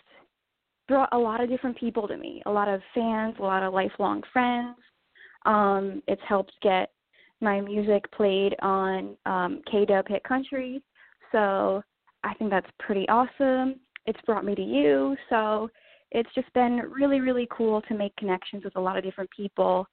brought 0.91 1.09
a 1.13 1.19
lot 1.19 1.41
of 1.41 1.49
different 1.49 1.79
people 1.79 2.09
to 2.09 2.17
me, 2.17 2.43
a 2.47 2.51
lot 2.51 2.67
of 2.67 2.81
fans, 2.97 3.37
a 3.39 3.43
lot 3.43 3.63
of 3.63 3.73
lifelong 3.73 4.23
friends. 4.33 4.77
Um, 5.47 6.03
it's 6.09 6.21
helped 6.29 6.53
get 6.63 6.91
my 7.41 7.61
music 7.61 8.11
played 8.11 8.57
on 8.61 9.17
um, 9.25 9.63
KW 9.73 10.09
Hit 10.09 10.25
Country, 10.25 10.83
so 11.31 11.81
I 12.25 12.35
think 12.35 12.51
that's 12.51 12.67
pretty 12.81 13.09
awesome. 13.09 13.77
It's 14.07 14.19
brought 14.27 14.45
me 14.45 14.57
to 14.57 14.63
you, 14.63 15.17
so 15.31 15.71
it's 16.11 16.29
just 16.35 16.53
been 16.55 16.83
really, 16.91 17.21
really 17.21 17.47
cool 17.57 17.81
to 17.83 17.95
make 17.95 18.15
connections 18.17 18.65
with 18.65 18.75
a 18.77 18.81
lot 18.81 18.99
of 18.99 19.05
different 19.05 19.31
people 19.31 19.87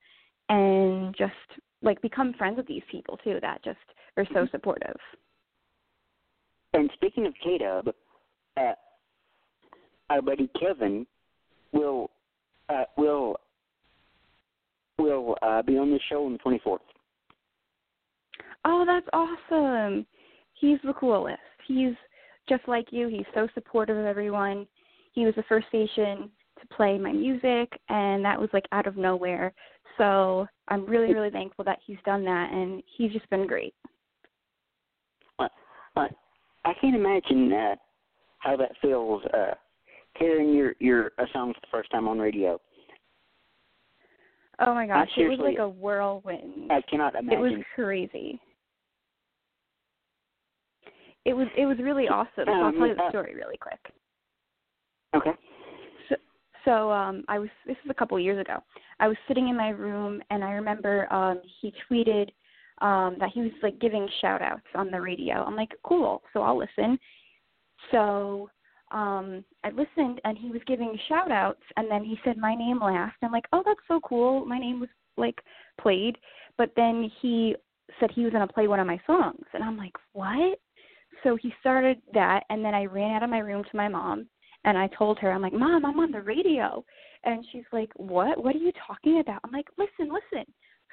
and 0.50 1.16
just 1.16 1.62
like 1.84 2.02
become 2.02 2.34
friends 2.34 2.58
with 2.58 2.66
these 2.66 2.82
people 2.92 3.18
too 3.18 3.38
that 3.44 3.64
just 3.64 3.78
are 4.18 4.26
so 4.34 4.48
supportive. 4.52 4.98
And 6.74 6.90
speaking 6.96 7.28
of 7.28 7.34
K-Dub, 7.44 7.90
uh, 8.58 8.72
our 10.10 10.22
buddy 10.22 10.50
Kevin 10.60 11.06
will 11.72 12.10
uh, 12.70 12.84
will 12.98 13.36
will 14.98 15.36
uh, 15.42 15.62
be 15.62 15.78
on 15.78 15.92
the 15.92 16.00
show 16.10 16.26
on 16.26 16.34
the 16.34 16.40
twenty 16.40 16.60
fourth. 16.64 16.82
Oh, 18.66 18.84
that's 18.86 19.08
awesome. 19.14 20.06
He's 20.54 20.80
the 20.84 20.94
coolest. 20.94 21.40
He's 21.68 21.94
just 22.50 22.68
like 22.68 22.88
you. 22.92 23.08
He's 23.08 23.26
so 23.34 23.48
supportive 23.54 23.98
of 23.98 24.06
everyone. 24.06 24.68
He 25.14 25.26
was 25.26 25.36
the 25.36 25.44
first 25.44 25.68
station 25.68 26.30
to 26.60 26.76
play 26.76 26.98
my 26.98 27.12
music, 27.12 27.72
and 27.90 28.26
that 28.26 28.40
was 28.40 28.50
like 28.54 28.66
out 28.72 28.88
of 28.88 28.98
nowhere. 28.98 29.54
So 29.98 30.48
I'm 30.68 30.86
really, 30.86 31.14
really 31.14 31.30
thankful 31.30 31.64
that 31.66 31.80
he's 31.86 31.98
done 32.06 32.24
that, 32.26 32.52
and 32.52 32.84
he's 32.98 33.12
just 33.12 33.30
been 33.30 33.48
great. 33.48 33.74
Uh, 35.40 35.48
uh, 35.96 36.08
I 36.66 36.74
can't 36.82 36.96
imagine 36.96 37.52
uh, 37.54 37.76
how 38.40 38.58
that 38.58 38.72
feels 38.82 39.24
uh, 39.34 39.54
hearing 40.20 40.54
your 40.54 40.74
your 40.80 41.12
uh, 41.18 41.26
song 41.34 41.54
for 41.54 41.62
the 41.62 41.68
first 41.72 41.92
time 41.92 42.08
on 42.08 42.20
radio. 42.20 42.60
Oh 44.60 44.74
my 44.74 44.88
gosh, 44.88 45.10
it 45.18 45.30
was 45.30 45.40
like 45.40 45.60
a 45.60 45.70
whirlwind. 45.70 46.72
I 46.72 46.82
cannot 46.90 47.16
imagine. 47.16 47.38
It 47.38 47.42
was 47.42 47.64
crazy. 47.76 48.40
It 51.26 51.34
was 51.34 51.48
it 51.58 51.66
was 51.66 51.78
really 51.80 52.08
awesome. 52.08 52.46
So 52.46 52.52
I'll 52.52 52.66
Um, 52.66 52.78
tell 52.78 52.88
you 52.88 52.96
the 52.96 53.04
uh, 53.04 53.10
story 53.10 53.36
really 53.36 53.58
quick. 53.58 53.80
Okay. 55.16 55.32
So, 56.10 56.16
so 56.66 56.92
um 56.92 57.24
I 57.28 57.38
was 57.38 57.50
this 57.66 57.78
is 57.84 57.92
a 57.92 57.94
couple 57.94 58.18
of 58.18 58.24
years 58.24 58.40
ago. 58.40 58.64
I 59.00 59.08
was 59.08 59.18
sitting 59.28 59.50
in 59.50 59.58
my 59.58 59.70
room 59.70 60.22
and 60.30 60.44
I 60.44 60.52
remember 60.52 61.12
um 61.14 61.42
he 61.62 61.74
tweeted 61.90 62.30
um 62.82 63.18
that 63.20 63.30
he 63.34 63.42
was 63.42 63.52
like 63.62 63.78
giving 63.80 64.08
shout 64.22 64.42
outs 64.42 64.66
on 64.74 64.90
the 64.90 65.02
radio. 65.02 65.44
I'm 65.44 65.56
like, 65.56 65.74
Cool, 65.84 66.22
so 66.34 66.42
I'll 66.42 66.58
listen. 66.58 66.98
So 67.92 68.50
um 68.92 69.44
I 69.64 69.70
listened 69.70 70.22
and 70.24 70.38
he 70.38 70.50
was 70.50 70.62
giving 70.68 70.98
shout 71.10 71.32
outs 71.32 71.62
and 71.76 71.90
then 71.90 72.04
he 72.04 72.18
said 72.24 72.38
my 72.38 72.56
name 72.56 72.80
last. 72.80 73.16
I'm 73.22 73.32
like, 73.32 73.48
Oh, 73.52 73.64
that's 73.66 73.80
so 73.88 74.00
cool. 74.02 74.46
My 74.46 74.60
name 74.60 74.80
was 74.80 74.90
like 75.18 75.40
played 75.82 76.18
but 76.58 76.72
then 76.76 77.12
he 77.22 77.56
said 78.00 78.12
he 78.12 78.24
was 78.24 78.34
gonna 78.34 78.48
play 78.48 78.68
one 78.68 78.80
of 78.80 78.88
my 78.88 79.00
songs 79.06 79.46
and 79.54 79.64
I'm 79.64 79.78
like, 79.78 79.94
What? 80.14 80.60
So 81.24 81.36
he 81.36 81.54
started 81.60 82.02
that 82.14 82.44
and 82.50 82.64
then 82.64 82.74
I 82.74 82.86
ran 82.86 83.16
out 83.16 83.24
of 83.24 83.30
my 83.30 83.40
room 83.40 83.64
to 83.64 83.78
my 83.78 83.88
mom 83.88 84.28
and 84.66 84.78
I 84.78 84.88
told 84.88 85.18
her, 85.20 85.32
I'm 85.32 85.42
like, 85.42 85.54
Mom, 85.54 85.86
I'm 85.86 86.00
on 86.00 86.12
the 86.12 86.22
radio. 86.22 86.84
And 87.24 87.46
she's 87.52 87.64
like, 87.72 87.90
What? 87.96 88.44
What 88.44 88.56
are 88.56 88.60
you 88.60 88.72
talking 88.86 89.20
about? 89.20 89.42
I'm 89.44 89.52
like, 89.52 89.68
Listen, 89.78 90.14
listen. 90.14 90.46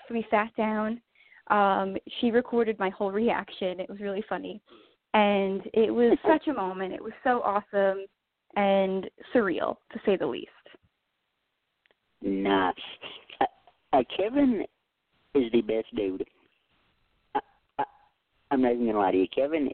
So 0.09 0.15
we 0.15 0.27
sat 0.31 0.55
down. 0.57 1.01
Um, 1.51 1.97
she 2.21 2.31
recorded 2.31 2.79
my 2.79 2.91
whole 2.91 3.13
reaction. 3.13 3.81
It 3.81 3.89
was 3.89 4.01
really 4.01 4.25
funny. 4.29 4.61
And 5.15 5.63
it 5.73 5.93
was 5.93 6.19
such 6.29 6.49
a 6.49 6.53
moment. 6.53 6.93
It 6.93 7.03
was 7.03 7.13
so 7.23 7.41
awesome 7.43 8.05
and 8.57 9.09
surreal, 9.35 9.77
to 9.93 10.01
say 10.05 10.17
the 10.17 10.27
least. 10.27 10.51
Nice. 12.21 12.75
Uh, 13.41 13.45
uh, 13.93 14.03
Kevin 14.17 14.65
is 15.35 15.51
the 15.53 15.63
best 15.63 15.95
dude. 15.95 16.25
I, 17.35 17.41
I, 17.79 17.85
I'm 18.51 18.63
not 18.63 18.73
even 18.73 18.87
gonna 18.87 18.99
lie 18.99 19.13
to 19.13 19.19
you. 19.19 19.27
Kevin, 19.35 19.69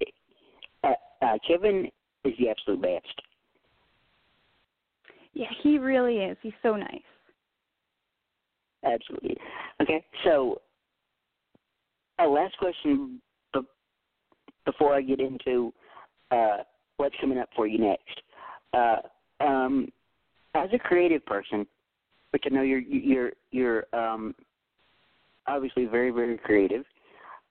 uh, 0.84 0.88
uh, 1.22 1.38
Kevin 1.46 1.88
is 2.24 2.34
the 2.38 2.48
absolute 2.48 2.82
best. 2.82 3.22
Yeah, 5.32 5.46
he 5.62 5.78
really 5.78 6.16
is. 6.16 6.36
He's 6.42 6.52
so 6.62 6.74
nice. 6.74 7.02
Absolutely. 8.84 9.36
Okay, 9.80 10.04
so 10.24 10.60
uh, 12.18 12.26
last 12.26 12.56
question 12.58 13.20
before 14.64 14.94
I 14.94 15.02
get 15.02 15.20
into 15.20 15.72
uh, 16.30 16.58
what's 16.96 17.14
coming 17.20 17.38
up 17.38 17.48
for 17.56 17.66
you 17.66 17.78
next. 17.78 18.22
Uh, 18.72 19.44
um, 19.44 19.88
as 20.54 20.68
a 20.72 20.78
creative 20.78 21.24
person, 21.26 21.66
which 22.30 22.44
I 22.46 22.54
know 22.54 22.62
you're 22.62 22.80
you're 22.80 23.32
you're 23.50 23.84
um, 23.92 24.34
obviously 25.46 25.86
very 25.86 26.10
very 26.10 26.38
creative. 26.38 26.84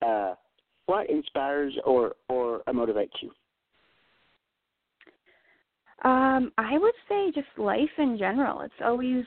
Uh, 0.01 0.35
what 0.85 1.09
inspires 1.09 1.73
or 1.85 2.15
or 2.29 2.61
motivates 2.69 3.09
you? 3.21 3.31
Um, 6.09 6.51
I 6.57 6.77
would 6.77 6.93
say 7.09 7.31
just 7.33 7.47
life 7.57 7.89
in 7.97 8.17
general. 8.17 8.61
It's 8.61 8.73
always 8.83 9.25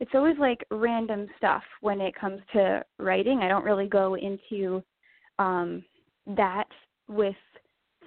it's 0.00 0.10
always 0.14 0.36
like 0.38 0.64
random 0.70 1.26
stuff 1.38 1.62
when 1.80 2.00
it 2.00 2.14
comes 2.14 2.40
to 2.52 2.84
writing. 2.98 3.40
I 3.40 3.48
don't 3.48 3.64
really 3.64 3.88
go 3.88 4.14
into 4.14 4.82
um 5.38 5.84
that 6.36 6.68
with 7.08 7.36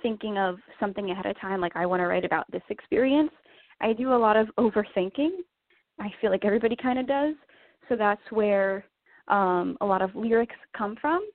thinking 0.02 0.38
of 0.38 0.58
something 0.80 1.12
ahead 1.12 1.26
of 1.26 1.40
time 1.40 1.62
like 1.62 1.76
I 1.76 1.86
want 1.86 2.02
to 2.02 2.08
write 2.08 2.26
about 2.26 2.50
this 2.52 2.64
experience. 2.70 3.32
I 3.82 3.94
do 3.94 4.14
a 4.14 4.18
lot 4.18 4.38
of 4.38 4.48
overthinking. 4.58 5.30
I 6.00 6.10
feel 6.20 6.32
like 6.32 6.46
everybody 6.46 6.76
kind 6.76 7.00
of 7.00 7.08
does. 7.08 7.36
So 7.90 7.96
that's 7.96 8.22
where 8.30 8.86
um 9.28 9.78
a 9.82 9.86
lot 9.86 10.02
of 10.02 10.16
lyrics 10.16 10.56
come 10.78 10.96
from. 11.00 11.28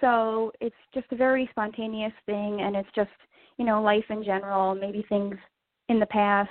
So 0.00 0.52
it's 0.60 0.74
just 0.92 1.06
a 1.12 1.16
very 1.16 1.48
spontaneous 1.50 2.12
thing 2.26 2.60
and 2.62 2.76
it's 2.76 2.88
just, 2.94 3.10
you 3.56 3.64
know, 3.64 3.82
life 3.82 4.04
in 4.10 4.24
general, 4.24 4.74
maybe 4.74 5.04
things 5.08 5.36
in 5.88 6.00
the 6.00 6.06
past, 6.06 6.50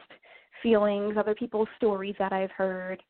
feelings, 0.62 1.16
other 1.18 1.36
people's 1.36 1.68
stories 1.78 2.16
that 2.20 2.32
I've 2.32 2.52
heard. 2.52 3.02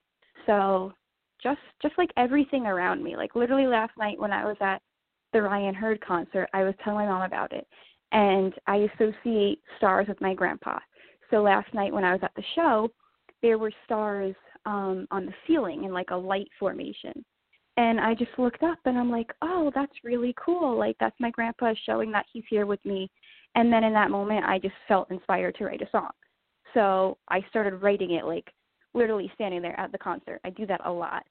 So 0.46 0.94
just 1.42 1.62
just 1.82 1.98
like 1.98 2.10
everything 2.18 2.66
around 2.66 3.04
me. 3.04 3.16
Like 3.16 3.36
literally 3.36 3.68
last 3.68 3.94
night 3.98 4.20
when 4.20 4.32
I 4.32 4.46
was 4.46 4.58
at 4.62 4.82
the 5.34 5.42
Ryan 5.42 5.74
Hurd 5.74 6.00
concert, 6.06 6.48
I 6.54 6.64
was 6.64 6.74
telling 6.84 7.06
my 7.06 7.12
mom 7.12 7.24
about 7.24 7.52
it. 7.52 7.68
And 8.12 8.54
I 8.68 8.88
associate 8.94 9.60
stars 9.78 10.08
with 10.08 10.22
my 10.22 10.34
grandpa. 10.34 10.80
So 11.32 11.42
last 11.42 11.74
night 11.74 11.92
when 11.92 12.04
I 12.04 12.14
was 12.14 12.22
at 12.24 12.34
the 12.36 12.44
show, 12.56 12.90
there 13.42 13.58
were 13.58 13.72
stars 13.86 14.36
um 14.66 15.08
on 15.12 15.26
the 15.26 15.34
ceiling 15.46 15.84
in 15.84 15.92
like 15.92 16.12
a 16.12 16.16
light 16.16 16.48
formation. 16.60 17.26
And 17.76 18.00
I 18.00 18.14
just 18.14 18.32
looked 18.38 18.62
up 18.62 18.78
and 18.86 18.98
I'm 18.98 19.10
like, 19.10 19.34
"Oh, 19.42 19.72
that's 19.74 20.04
really 20.04 20.34
cool. 20.44 20.78
Like 20.78 20.96
that's 21.00 21.20
my 21.20 21.32
grandpa 21.32 21.74
showing 21.86 22.12
that 22.12 22.28
he's 22.32 22.44
here 22.50 22.66
with 22.66 22.84
me." 22.86 23.10
And 23.56 23.74
then 23.74 23.84
in 23.84 23.94
that 23.94 24.12
moment, 24.12 24.46
I 24.46 24.60
just 24.60 24.76
felt 24.88 25.12
inspired 25.12 25.56
to 25.56 25.66
write 25.66 25.82
a 25.82 25.90
song. 25.92 26.12
So 26.74 27.18
I 27.30 27.42
started 27.50 27.82
writing 27.82 28.12
it 28.12 28.26
like 28.26 28.48
literally 28.94 29.32
standing 29.36 29.62
there 29.62 29.80
at 29.80 29.92
the 29.92 29.98
concert. 29.98 30.40
I 30.44 30.52
do 30.52 30.66
that 30.68 30.82
a 30.86 30.92
lot. 30.92 31.24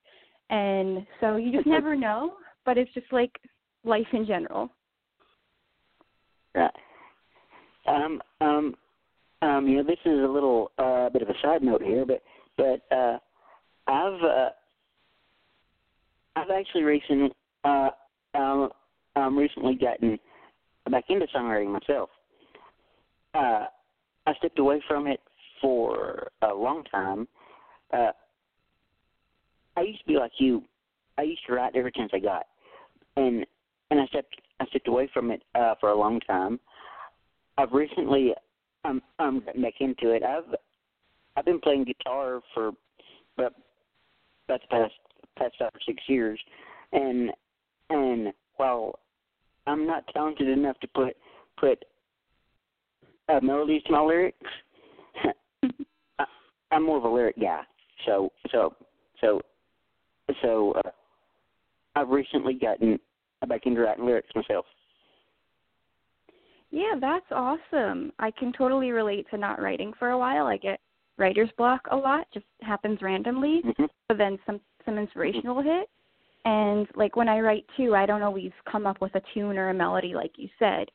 And 0.50 1.06
so 1.20 1.36
you 1.36 1.52
just 1.52 1.66
never 1.78 1.96
know, 1.96 2.34
but 2.64 2.76
it's 2.76 2.92
just 2.92 3.12
like 3.12 3.32
life 3.84 4.06
in 4.12 4.26
general. 4.26 4.70
Right. 6.54 6.70
Um, 7.86 8.22
um, 8.40 8.74
um, 9.42 9.66
you 9.66 9.76
know, 9.76 9.82
this 9.82 9.98
is 10.04 10.20
a 10.20 10.28
little 10.28 10.70
uh, 10.78 11.08
bit 11.10 11.22
of 11.22 11.28
a 11.28 11.34
side 11.42 11.62
note 11.62 11.82
here, 11.82 12.04
but 12.06 12.22
but 12.56 12.94
uh, 12.94 13.18
I've 13.88 14.22
uh, 14.22 14.50
I've 16.36 16.50
actually 16.50 16.84
recently 16.84 17.32
uh, 17.64 17.90
um, 18.34 18.70
um, 19.16 19.36
recently 19.36 19.74
gotten 19.74 20.18
back 20.90 21.04
into 21.08 21.26
songwriting 21.34 21.72
myself. 21.72 22.10
Uh, 23.34 23.66
I 24.26 24.34
stepped 24.38 24.58
away 24.58 24.82
from 24.86 25.06
it 25.06 25.20
for 25.60 26.28
a 26.42 26.54
long 26.54 26.84
time. 26.84 27.26
Uh, 27.92 28.12
I 29.76 29.80
used 29.80 30.00
to 30.00 30.06
be 30.06 30.16
like 30.16 30.32
you. 30.38 30.62
I 31.18 31.22
used 31.22 31.42
to 31.46 31.54
write 31.54 31.74
every 31.74 31.92
chance 31.92 32.10
I 32.14 32.18
got, 32.18 32.46
and 33.16 33.44
and 33.92 34.00
I 34.00 34.06
stepped 34.06 34.40
I 34.58 34.66
stepped 34.66 34.88
away 34.88 35.08
from 35.12 35.30
it 35.30 35.42
uh, 35.54 35.74
for 35.78 35.90
a 35.90 35.98
long 35.98 36.18
time. 36.20 36.58
I've 37.58 37.72
recently 37.72 38.32
um 38.84 39.02
um 39.18 39.42
gotten 39.44 39.62
back 39.62 39.74
into 39.80 40.12
it. 40.12 40.22
I've 40.22 40.54
I've 41.36 41.44
been 41.44 41.60
playing 41.60 41.84
guitar 41.84 42.40
for 42.54 42.68
about 43.36 43.52
about 44.48 44.60
the 44.62 44.66
past 44.70 44.94
past 45.36 45.54
five 45.58 45.70
or 45.74 45.80
six 45.86 46.02
years, 46.08 46.40
and 46.92 47.30
and 47.90 48.32
while 48.56 48.98
I'm 49.66 49.86
not 49.86 50.04
talented 50.14 50.48
enough 50.48 50.80
to 50.80 50.88
put 50.88 51.14
put 51.60 51.84
uh, 53.28 53.40
melodies 53.42 53.82
to 53.84 53.92
my 53.92 54.00
lyrics, 54.00 54.38
I, 56.18 56.24
I'm 56.70 56.86
more 56.86 56.96
of 56.96 57.04
a 57.04 57.08
lyric 57.08 57.38
guy. 57.38 57.60
So 58.06 58.32
so 58.50 58.74
so 59.20 59.42
so 60.40 60.72
uh, 60.82 60.90
I've 61.94 62.08
recently 62.08 62.54
gotten 62.54 62.98
back 63.48 63.66
into 63.66 63.80
writing 63.80 64.06
lyrics 64.06 64.30
myself. 64.34 64.66
Yeah, 66.70 66.94
that's 67.00 67.26
awesome. 67.30 68.12
I 68.18 68.30
can 68.30 68.52
totally 68.52 68.92
relate 68.92 69.26
to 69.30 69.36
not 69.36 69.60
writing 69.60 69.92
for 69.98 70.10
a 70.10 70.18
while. 70.18 70.46
I 70.46 70.56
get 70.56 70.80
writer's 71.18 71.50
block 71.58 71.82
a 71.90 71.96
lot, 71.96 72.26
just 72.32 72.46
happens 72.62 73.02
randomly. 73.02 73.62
hmm 73.62 73.84
But 74.08 74.18
then 74.18 74.38
some 74.46 74.60
some 74.84 74.98
inspiration 74.98 75.54
will 75.54 75.62
hit. 75.62 75.88
And 76.44 76.88
like 76.96 77.14
when 77.14 77.28
I 77.28 77.40
write 77.40 77.64
too, 77.76 77.94
I 77.94 78.06
don't 78.06 78.22
always 78.22 78.50
come 78.70 78.86
up 78.86 79.00
with 79.00 79.14
a 79.14 79.22
tune 79.34 79.58
or 79.58 79.70
a 79.70 79.74
melody 79.74 80.14
like 80.14 80.32
you 80.36 80.48
said. 80.58 80.88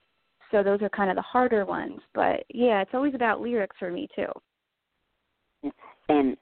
So 0.52 0.64
those 0.64 0.82
are 0.82 0.90
kind 0.90 1.10
of 1.10 1.16
the 1.16 1.22
harder 1.22 1.66
ones. 1.66 2.00
But 2.14 2.44
yeah, 2.50 2.82
it's 2.82 2.92
always 2.94 3.14
about 3.16 3.40
lyrics 3.40 3.76
for 3.80 3.92
me 3.92 4.08
too. 4.16 5.72
And, 6.10 6.36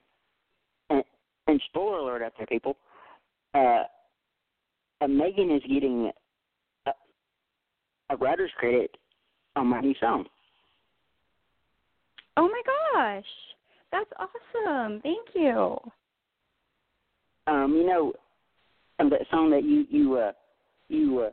and 0.89 1.03
and 1.47 1.61
spoiler 1.69 1.99
alert 1.99 2.21
out 2.23 2.33
there, 2.37 2.47
people. 2.47 2.77
Uh, 3.53 3.83
uh, 5.01 5.07
Megan 5.07 5.51
is 5.51 5.61
getting 5.71 6.11
a, 6.87 6.91
a 8.09 8.17
writer's 8.17 8.51
credit 8.57 8.95
on 9.55 9.67
my 9.67 9.81
new 9.81 9.95
song. 9.99 10.25
Oh 12.37 12.47
my 12.47 12.61
gosh, 12.65 13.23
that's 13.91 14.09
awesome! 14.19 15.01
Thank 15.01 15.27
you. 15.33 15.77
Um, 17.47 17.73
you 17.75 17.85
know, 17.85 18.13
um, 18.99 19.09
that 19.09 19.21
song 19.31 19.49
that 19.51 19.63
you 19.63 19.85
you 19.89 20.17
uh 20.17 20.31
you 20.89 21.19
uh 21.19 21.29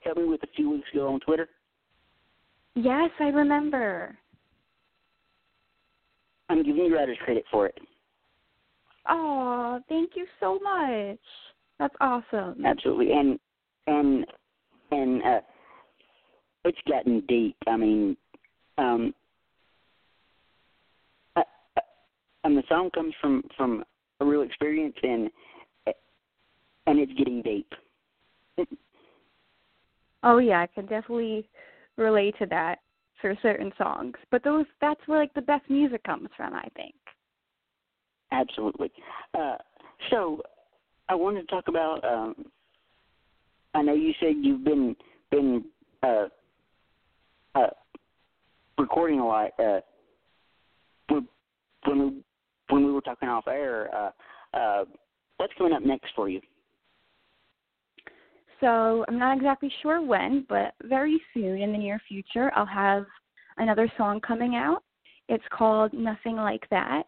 helped 0.00 0.20
me 0.20 0.26
with 0.26 0.42
a 0.42 0.48
few 0.54 0.70
weeks 0.70 0.88
ago 0.92 1.12
on 1.12 1.20
Twitter. 1.20 1.48
Yes, 2.74 3.10
I 3.20 3.28
remember. 3.28 4.16
I'm 6.48 6.62
giving 6.62 6.84
you 6.84 6.94
writer's 6.94 7.18
credit 7.24 7.44
for 7.50 7.66
it. 7.66 7.78
Oh, 9.08 9.80
thank 9.88 10.10
you 10.14 10.26
so 10.40 10.58
much. 10.62 11.18
That's 11.78 11.94
awesome. 12.00 12.64
Absolutely, 12.64 13.12
and 13.12 13.38
and 13.86 14.26
and 14.90 15.22
uh, 15.22 15.40
it's 16.64 16.78
gotten 16.88 17.20
deep. 17.26 17.56
I 17.66 17.76
mean, 17.76 18.16
um, 18.78 19.14
and 22.44 22.56
the 22.56 22.62
song 22.68 22.90
comes 22.94 23.14
from 23.20 23.42
from 23.56 23.84
a 24.20 24.24
real 24.24 24.42
experience, 24.42 24.94
and 25.02 25.30
and 26.86 26.98
it's 26.98 27.12
getting 27.14 27.42
deep. 27.42 27.72
oh 30.22 30.38
yeah, 30.38 30.60
I 30.60 30.66
can 30.66 30.86
definitely 30.86 31.48
relate 31.96 32.34
to 32.38 32.46
that 32.46 32.78
for 33.20 33.34
certain 33.42 33.72
songs. 33.76 34.14
But 34.30 34.44
those 34.44 34.66
that's 34.80 35.00
where 35.06 35.18
like 35.18 35.34
the 35.34 35.42
best 35.42 35.68
music 35.68 36.04
comes 36.04 36.28
from, 36.36 36.54
I 36.54 36.68
think. 36.76 36.94
Absolutely. 38.30 38.92
Uh, 39.32 39.56
so 40.10 40.42
I 41.08 41.14
wanted 41.14 41.42
to 41.42 41.46
talk 41.46 41.68
about. 41.68 42.04
Um, 42.04 42.46
I 43.74 43.82
know 43.82 43.94
you 43.94 44.12
said 44.20 44.34
you've 44.40 44.64
been 44.64 44.96
been 45.30 45.64
uh, 46.02 46.26
uh, 47.54 47.70
recording 48.78 49.20
a 49.20 49.26
lot. 49.26 49.50
Uh, 49.58 49.80
when 51.86 51.98
we 51.98 52.22
when 52.70 52.86
we 52.86 52.92
were 52.92 53.00
talking 53.00 53.28
off 53.28 53.46
air, 53.46 53.90
uh, 53.94 54.10
uh, 54.56 54.84
what's 55.36 55.52
coming 55.58 55.72
up 55.72 55.82
next 55.82 56.12
for 56.16 56.28
you? 56.28 56.40
So 58.60 59.04
I'm 59.08 59.18
not 59.18 59.36
exactly 59.36 59.70
sure 59.82 60.00
when, 60.00 60.46
but 60.48 60.74
very 60.84 61.20
soon 61.34 61.60
in 61.60 61.72
the 61.72 61.78
near 61.78 62.00
future, 62.08 62.50
I'll 62.56 62.64
have 62.64 63.04
another 63.58 63.92
song 63.98 64.20
coming 64.20 64.56
out. 64.56 64.82
It's 65.28 65.44
called 65.52 65.92
Nothing 65.92 66.36
Like 66.36 66.66
That, 66.70 67.04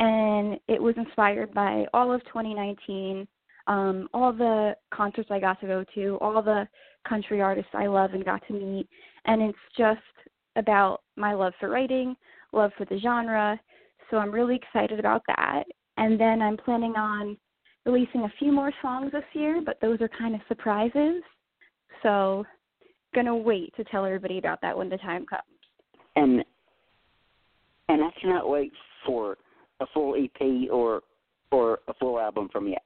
and 0.00 0.58
it 0.66 0.82
was 0.82 0.94
inspired 0.96 1.52
by 1.52 1.84
all 1.92 2.12
of 2.12 2.24
2019, 2.24 3.28
um, 3.66 4.08
all 4.14 4.32
the 4.32 4.74
concerts 4.92 5.28
I 5.30 5.38
got 5.38 5.60
to 5.60 5.66
go 5.66 5.84
to, 5.94 6.18
all 6.20 6.42
the 6.42 6.66
country 7.06 7.40
artists 7.40 7.70
I 7.74 7.86
love 7.86 8.14
and 8.14 8.24
got 8.24 8.42
to 8.48 8.54
meet, 8.54 8.88
and 9.26 9.42
it's 9.42 9.58
just 9.76 10.00
about 10.56 11.02
my 11.16 11.34
love 11.34 11.52
for 11.60 11.68
writing, 11.68 12.16
love 12.52 12.72
for 12.76 12.86
the 12.86 12.98
genre. 12.98 13.60
So 14.10 14.16
I'm 14.16 14.32
really 14.32 14.56
excited 14.56 14.98
about 14.98 15.22
that. 15.28 15.64
And 15.98 16.18
then 16.18 16.42
I'm 16.42 16.56
planning 16.56 16.96
on 16.96 17.36
releasing 17.84 18.22
a 18.22 18.32
few 18.38 18.50
more 18.52 18.72
songs 18.82 19.12
this 19.12 19.22
year, 19.34 19.62
but 19.64 19.78
those 19.80 20.00
are 20.00 20.08
kind 20.08 20.34
of 20.34 20.40
surprises. 20.48 21.22
So 22.02 22.44
gonna 23.14 23.36
wait 23.36 23.74
to 23.76 23.84
tell 23.84 24.04
everybody 24.06 24.38
about 24.38 24.60
that 24.62 24.76
when 24.76 24.88
the 24.88 24.96
time 24.98 25.26
comes. 25.26 25.42
And 26.16 26.42
and 27.88 28.02
I 28.02 28.10
cannot 28.20 28.48
wait 28.48 28.72
for 29.04 29.36
a 29.80 29.86
full 29.92 30.14
EP 30.16 30.70
or 30.70 31.02
or 31.52 31.80
a 31.88 31.94
full 31.94 32.20
album 32.20 32.48
from 32.52 32.68
you. 32.68 32.76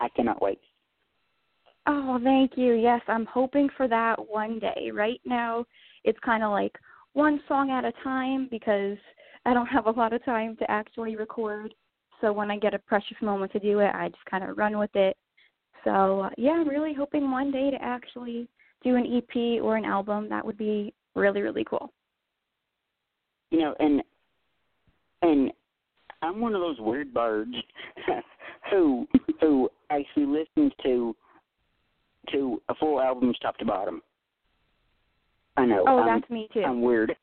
I 0.00 0.08
cannot 0.08 0.42
wait. 0.42 0.60
Oh, 1.86 2.18
thank 2.22 2.52
you. 2.56 2.74
Yes, 2.74 3.00
I'm 3.08 3.26
hoping 3.26 3.68
for 3.76 3.88
that 3.88 4.16
one 4.28 4.58
day. 4.58 4.90
Right 4.92 5.20
now, 5.24 5.64
it's 6.04 6.18
kind 6.24 6.42
of 6.42 6.50
like 6.50 6.76
one 7.14 7.40
song 7.48 7.70
at 7.70 7.84
a 7.84 7.92
time 8.04 8.48
because 8.50 8.98
I 9.46 9.54
don't 9.54 9.66
have 9.66 9.86
a 9.86 9.90
lot 9.90 10.12
of 10.12 10.24
time 10.24 10.56
to 10.56 10.70
actually 10.70 11.16
record. 11.16 11.72
So 12.20 12.32
when 12.32 12.50
I 12.50 12.58
get 12.58 12.74
a 12.74 12.78
precious 12.78 13.16
moment 13.22 13.52
to 13.52 13.60
do 13.60 13.78
it, 13.78 13.90
I 13.94 14.08
just 14.08 14.24
kind 14.26 14.44
of 14.44 14.58
run 14.58 14.78
with 14.78 14.94
it. 14.94 15.16
So 15.84 16.20
uh, 16.22 16.30
yeah, 16.36 16.52
I'm 16.52 16.68
really 16.68 16.92
hoping 16.92 17.30
one 17.30 17.50
day 17.50 17.70
to 17.70 17.82
actually 17.82 18.48
do 18.84 18.96
an 18.96 19.06
EP 19.06 19.62
or 19.62 19.76
an 19.76 19.84
album. 19.84 20.28
That 20.28 20.44
would 20.44 20.58
be 20.58 20.92
really 21.14 21.40
really 21.40 21.64
cool. 21.64 21.92
You 23.50 23.60
know, 23.60 23.74
and 23.78 24.02
and 25.22 25.52
I'm 26.22 26.40
one 26.40 26.54
of 26.54 26.60
those 26.60 26.78
weird 26.80 27.14
birds 27.14 27.54
who 28.70 29.06
who 29.40 29.68
actually 29.90 30.26
listens 30.26 30.72
to 30.82 31.14
to 32.32 32.60
a 32.68 32.74
full 32.74 33.00
album 33.00 33.32
top 33.40 33.56
to 33.58 33.64
bottom. 33.64 34.02
I 35.56 35.64
know. 35.66 35.84
Oh, 35.86 36.00
I'm, 36.00 36.20
that's 36.20 36.30
me 36.30 36.48
too. 36.52 36.62
I'm 36.62 36.82
weird. 36.82 37.16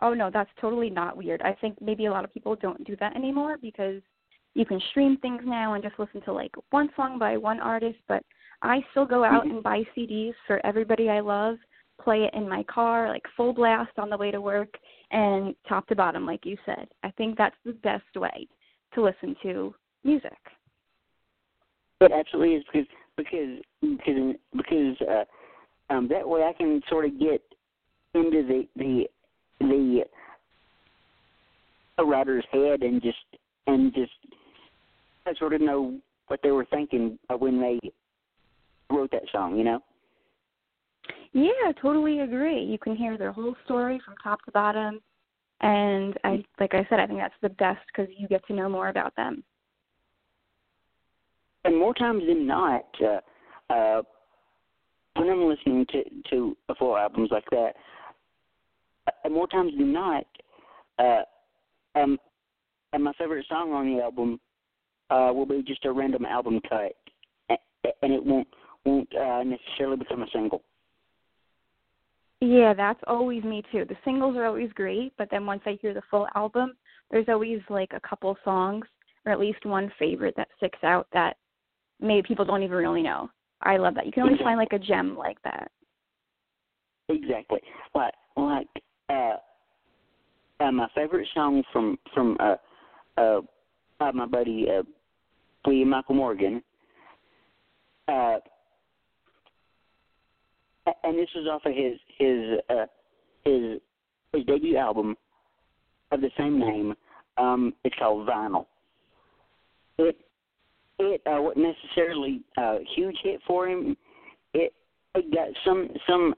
Oh 0.00 0.12
no, 0.14 0.30
that's 0.32 0.50
totally 0.60 0.90
not 0.90 1.16
weird. 1.16 1.42
I 1.42 1.54
think 1.60 1.80
maybe 1.80 2.06
a 2.06 2.10
lot 2.10 2.24
of 2.24 2.34
people 2.34 2.56
don't 2.56 2.84
do 2.84 2.96
that 2.96 3.16
anymore 3.16 3.56
because 3.60 4.02
you 4.54 4.64
can 4.64 4.80
stream 4.90 5.16
things 5.18 5.42
now 5.44 5.74
and 5.74 5.82
just 5.82 5.98
listen 5.98 6.20
to 6.22 6.32
like 6.32 6.52
one 6.70 6.88
song 6.94 7.18
by 7.18 7.36
one 7.36 7.60
artist, 7.60 7.98
but 8.06 8.22
I 8.62 8.80
still 8.90 9.06
go 9.06 9.24
out 9.24 9.44
Mm-hmm. 9.44 9.56
and 9.56 9.62
buy 9.62 9.82
CDs 9.96 10.32
for 10.46 10.64
everybody 10.64 11.08
I 11.08 11.20
love, 11.20 11.56
play 12.02 12.24
it 12.24 12.34
in 12.34 12.48
my 12.48 12.62
car, 12.64 13.08
like 13.08 13.22
full 13.36 13.52
blast 13.52 13.92
on 13.98 14.10
the 14.10 14.16
way 14.16 14.30
to 14.30 14.40
work 14.40 14.68
and 15.10 15.54
top 15.68 15.86
to 15.88 15.96
bottom 15.96 16.26
like 16.26 16.44
you 16.44 16.56
said. 16.66 16.88
I 17.02 17.10
think 17.12 17.36
that's 17.36 17.56
the 17.64 17.72
best 17.72 18.04
way 18.16 18.48
to 18.94 19.02
listen 19.02 19.36
to 19.42 19.74
music. 20.02 20.36
It 22.00 22.12
absolutely 22.12 22.56
is 22.56 22.64
because 22.72 22.88
because 23.16 23.60
because 23.80 24.34
because 24.56 24.96
uh, 25.08 25.94
um, 25.94 26.08
that 26.08 26.28
way 26.28 26.42
I 26.42 26.52
can 26.52 26.82
sort 26.88 27.04
of 27.04 27.18
get 27.18 27.42
into 28.14 28.42
the 28.42 28.66
the 28.76 29.06
the 29.60 30.04
writer's 32.04 32.44
head 32.52 32.82
and 32.82 33.00
just 33.00 33.18
and 33.66 33.92
just 33.94 34.12
I 35.26 35.34
sort 35.38 35.54
of 35.54 35.60
know 35.60 35.98
what 36.28 36.40
they 36.42 36.50
were 36.50 36.66
thinking 36.66 37.18
when 37.38 37.60
they 37.60 37.78
wrote 38.90 39.10
that 39.12 39.24
song. 39.32 39.56
You 39.56 39.64
know. 39.64 39.82
Yeah, 41.34 41.72
totally 41.82 42.20
agree. 42.20 42.62
You 42.62 42.78
can 42.78 42.96
hear 42.96 43.18
their 43.18 43.32
whole 43.32 43.54
story 43.64 44.00
from 44.04 44.14
top 44.22 44.42
to 44.44 44.52
bottom, 44.52 45.00
and 45.60 46.16
I, 46.24 46.42
like 46.58 46.74
I 46.74 46.86
said, 46.88 47.00
I 47.00 47.06
think 47.06 47.18
that's 47.18 47.34
the 47.42 47.50
best 47.50 47.80
because 47.88 48.10
you 48.16 48.28
get 48.28 48.46
to 48.46 48.54
know 48.54 48.68
more 48.68 48.88
about 48.88 49.14
them. 49.16 49.44
and 51.64 51.78
more 51.78 51.94
times 51.94 52.22
than 52.26 52.46
not, 52.46 52.84
uh, 53.02 53.72
uh, 53.72 54.02
when 55.16 55.30
I'm 55.30 55.48
listening 55.48 55.86
to 55.92 56.04
to 56.30 56.56
full 56.78 56.96
albums 56.96 57.30
like 57.30 57.48
that, 57.50 57.72
uh, 59.24 59.28
more 59.28 59.46
times 59.48 59.72
than 59.76 59.92
not, 59.92 60.24
uh, 60.98 61.22
um, 61.94 62.18
and 62.92 63.04
my 63.04 63.12
favorite 63.18 63.46
song 63.48 63.72
on 63.72 63.94
the 63.94 64.02
album 64.02 64.38
uh, 65.10 65.30
will 65.34 65.46
be 65.46 65.62
just 65.62 65.84
a 65.84 65.92
random 65.92 66.24
album 66.26 66.60
cut, 66.68 66.92
and 67.48 68.12
it 68.12 68.24
won't 68.24 68.48
won't 68.84 69.08
uh, 69.16 69.42
necessarily 69.42 69.96
become 69.96 70.22
a 70.22 70.30
single. 70.32 70.62
Yeah, 72.44 72.74
that's 72.74 73.00
always 73.06 73.42
me 73.42 73.62
too. 73.72 73.86
The 73.88 73.96
singles 74.04 74.36
are 74.36 74.44
always 74.44 74.70
great, 74.74 75.14
but 75.16 75.28
then 75.30 75.46
once 75.46 75.62
I 75.64 75.78
hear 75.80 75.94
the 75.94 76.02
full 76.10 76.28
album, 76.34 76.74
there's 77.10 77.28
always 77.28 77.60
like 77.70 77.92
a 77.94 78.06
couple 78.06 78.36
songs 78.44 78.84
or 79.24 79.32
at 79.32 79.40
least 79.40 79.64
one 79.64 79.90
favorite 79.98 80.34
that 80.36 80.48
sticks 80.58 80.78
out 80.82 81.06
that 81.14 81.38
maybe 82.00 82.26
people 82.28 82.44
don't 82.44 82.62
even 82.62 82.76
really 82.76 83.02
know. 83.02 83.30
I 83.62 83.78
love 83.78 83.94
that. 83.94 84.04
You 84.04 84.12
can 84.12 84.24
always 84.24 84.40
find 84.40 84.58
like 84.58 84.74
a 84.74 84.78
gem 84.78 85.16
like 85.16 85.40
that. 85.44 85.70
Exactly. 87.08 87.60
Like 87.94 88.12
like 88.36 88.68
uh, 89.08 89.36
uh 90.60 90.72
my 90.72 90.88
favorite 90.94 91.28
song 91.32 91.62
from 91.72 91.98
from 92.12 92.36
uh 92.40 92.56
uh, 93.16 93.40
uh 94.00 94.12
my 94.12 94.26
buddy 94.26 94.66
uh 94.68 94.82
William 95.64 95.88
Michael 95.88 96.16
Morgan. 96.16 96.62
Uh 98.06 98.36
and 100.86 101.18
this 101.18 101.28
was 101.34 101.48
off 101.50 101.62
of 101.64 101.74
his 101.74 101.98
his 102.18 102.60
uh 102.70 102.86
his 103.44 103.80
his 104.32 104.44
debut 104.44 104.76
album 104.76 105.16
of 106.12 106.20
the 106.20 106.30
same 106.36 106.58
name. 106.58 106.94
Um 107.38 107.74
it's 107.84 107.96
called 107.98 108.28
Vinyl. 108.28 108.66
It 109.98 110.16
it 110.98 111.22
uh 111.26 111.40
wasn't 111.40 111.66
necessarily 111.66 112.42
a 112.56 112.78
huge 112.94 113.16
hit 113.22 113.40
for 113.46 113.68
him. 113.68 113.96
It 114.52 114.72
it 115.14 115.32
got 115.32 115.48
some 115.64 115.88
some 116.06 116.34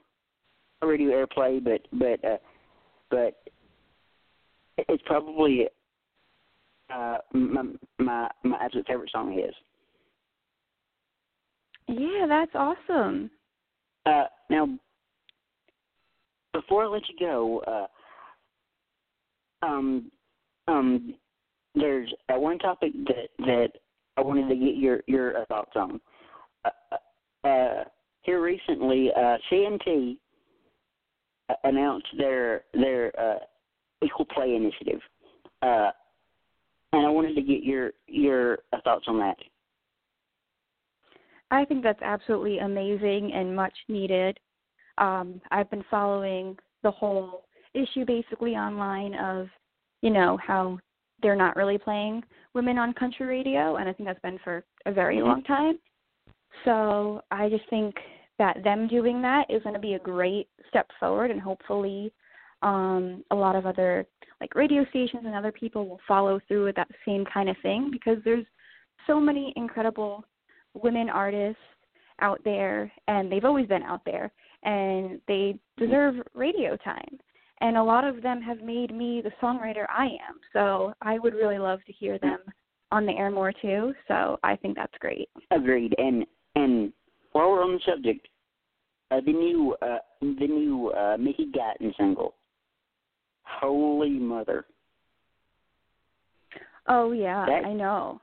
radio 0.81 1.25
airplay, 1.25 1.63
but 1.63 1.81
but 1.91 2.23
uh, 2.23 2.37
but 3.09 3.41
it's 4.77 5.03
probably 5.05 5.67
uh, 6.93 7.17
my 7.33 7.63
my 7.97 8.29
my 8.43 8.57
absolute 8.61 8.87
favorite 8.87 9.11
song 9.11 9.31
of 9.31 9.45
his. 9.45 9.55
Yeah, 11.87 12.25
that's 12.27 12.51
awesome. 12.53 13.31
Uh, 14.05 14.25
now, 14.49 14.67
before 16.53 16.83
I 16.83 16.87
let 16.87 17.03
you 17.09 17.15
go, 17.19 17.59
uh, 19.61 19.65
um, 19.65 20.11
um, 20.67 21.15
there's 21.75 22.11
uh, 22.29 22.39
one 22.39 22.59
topic 22.59 22.91
that 23.07 23.29
that 23.39 23.69
I 24.17 24.21
wanted 24.21 24.49
to 24.49 24.55
get 24.55 24.75
your 24.75 25.01
your 25.07 25.39
uh, 25.39 25.45
thoughts 25.45 25.71
on. 25.75 25.99
Uh, 26.65 27.47
uh, 27.47 27.83
here 28.21 28.41
recently, 28.41 29.09
uh, 29.15 29.37
CMT 29.51 30.17
uh, 31.49 31.53
announced 31.63 32.07
their 32.17 32.63
their 32.73 33.11
uh, 33.19 33.39
Equal 34.03 34.25
Play 34.25 34.55
Initiative, 34.55 34.99
uh, 35.61 35.91
and 36.93 37.05
I 37.05 37.09
wanted 37.09 37.35
to 37.35 37.41
get 37.41 37.63
your 37.63 37.91
your 38.07 38.59
uh, 38.73 38.77
thoughts 38.83 39.05
on 39.07 39.19
that. 39.19 39.37
I 41.51 41.65
think 41.65 41.83
that's 41.83 42.01
absolutely 42.01 42.59
amazing 42.59 43.31
and 43.33 43.55
much 43.55 43.73
needed. 43.87 44.39
Um, 44.97 45.41
I've 45.51 45.69
been 45.69 45.85
following 45.89 46.57
the 46.83 46.91
whole 46.91 47.45
issue 47.73 48.05
basically 48.05 48.55
online 48.55 49.13
of, 49.15 49.47
you 50.01 50.09
know, 50.09 50.37
how 50.45 50.79
they're 51.21 51.35
not 51.35 51.55
really 51.55 51.77
playing 51.77 52.23
women 52.53 52.77
on 52.77 52.93
country 52.93 53.25
radio, 53.25 53.77
and 53.77 53.87
I 53.87 53.93
think 53.93 54.07
that's 54.07 54.21
been 54.21 54.39
for 54.43 54.63
a 54.85 54.91
very 54.91 55.17
Mm-hmm. 55.17 55.27
long 55.27 55.43
time. 55.43 55.79
So 56.65 57.21
I 57.31 57.49
just 57.49 57.69
think 57.69 57.95
that 58.39 58.63
them 58.63 58.87
doing 58.87 59.21
that 59.21 59.49
is 59.49 59.63
going 59.63 59.75
to 59.75 59.81
be 59.81 59.93
a 59.93 59.99
great 59.99 60.47
step 60.69 60.87
forward, 60.99 61.31
and 61.31 61.41
hopefully, 61.41 62.11
um, 62.63 63.23
a 63.31 63.35
lot 63.35 63.55
of 63.55 63.65
other 63.65 64.05
like 64.41 64.55
radio 64.55 64.85
stations 64.89 65.23
and 65.25 65.35
other 65.35 65.51
people 65.51 65.87
will 65.87 65.99
follow 66.07 66.39
through 66.47 66.65
with 66.65 66.75
that 66.75 66.89
same 67.05 67.23
kind 67.25 67.49
of 67.49 67.55
thing 67.61 67.89
because 67.91 68.17
there's 68.23 68.45
so 69.05 69.19
many 69.19 69.53
incredible 69.55 70.23
women 70.83 71.09
artists 71.09 71.61
out 72.21 72.41
there, 72.43 72.91
and 73.07 73.31
they've 73.31 73.45
always 73.45 73.67
been 73.67 73.83
out 73.83 74.01
there, 74.05 74.31
and 74.63 75.19
they 75.27 75.59
deserve 75.77 76.15
radio 76.33 76.75
time. 76.77 77.19
And 77.61 77.77
a 77.77 77.83
lot 77.83 78.03
of 78.03 78.21
them 78.21 78.41
have 78.41 78.61
made 78.61 78.93
me 78.93 79.21
the 79.21 79.31
songwriter 79.41 79.85
I 79.89 80.05
am. 80.05 80.39
So 80.53 80.93
I 81.01 81.17
would 81.19 81.33
really 81.33 81.57
love 81.57 81.79
to 81.85 81.93
hear 81.93 82.19
them 82.19 82.39
on 82.91 83.05
the 83.05 83.13
air 83.13 83.31
more 83.31 83.51
too. 83.51 83.93
So 84.07 84.39
I 84.43 84.55
think 84.55 84.75
that's 84.75 84.93
great. 84.99 85.29
Agreed. 85.51 85.95
And 85.97 86.25
and 86.55 86.93
while 87.31 87.49
we're 87.49 87.63
on 87.63 87.73
the 87.73 87.91
subject, 87.91 88.27
uh, 89.11 89.21
the 89.25 89.33
new 89.33 89.75
uh, 89.81 89.97
the 90.21 90.47
new 90.47 90.89
uh, 90.89 91.17
Mickey 91.17 91.47
Guyton 91.55 91.95
single, 91.97 92.35
"Holy 93.43 94.11
Mother." 94.11 94.65
Oh 96.87 97.11
yeah, 97.11 97.45
That- 97.45 97.65
I 97.65 97.73
know. 97.73 98.21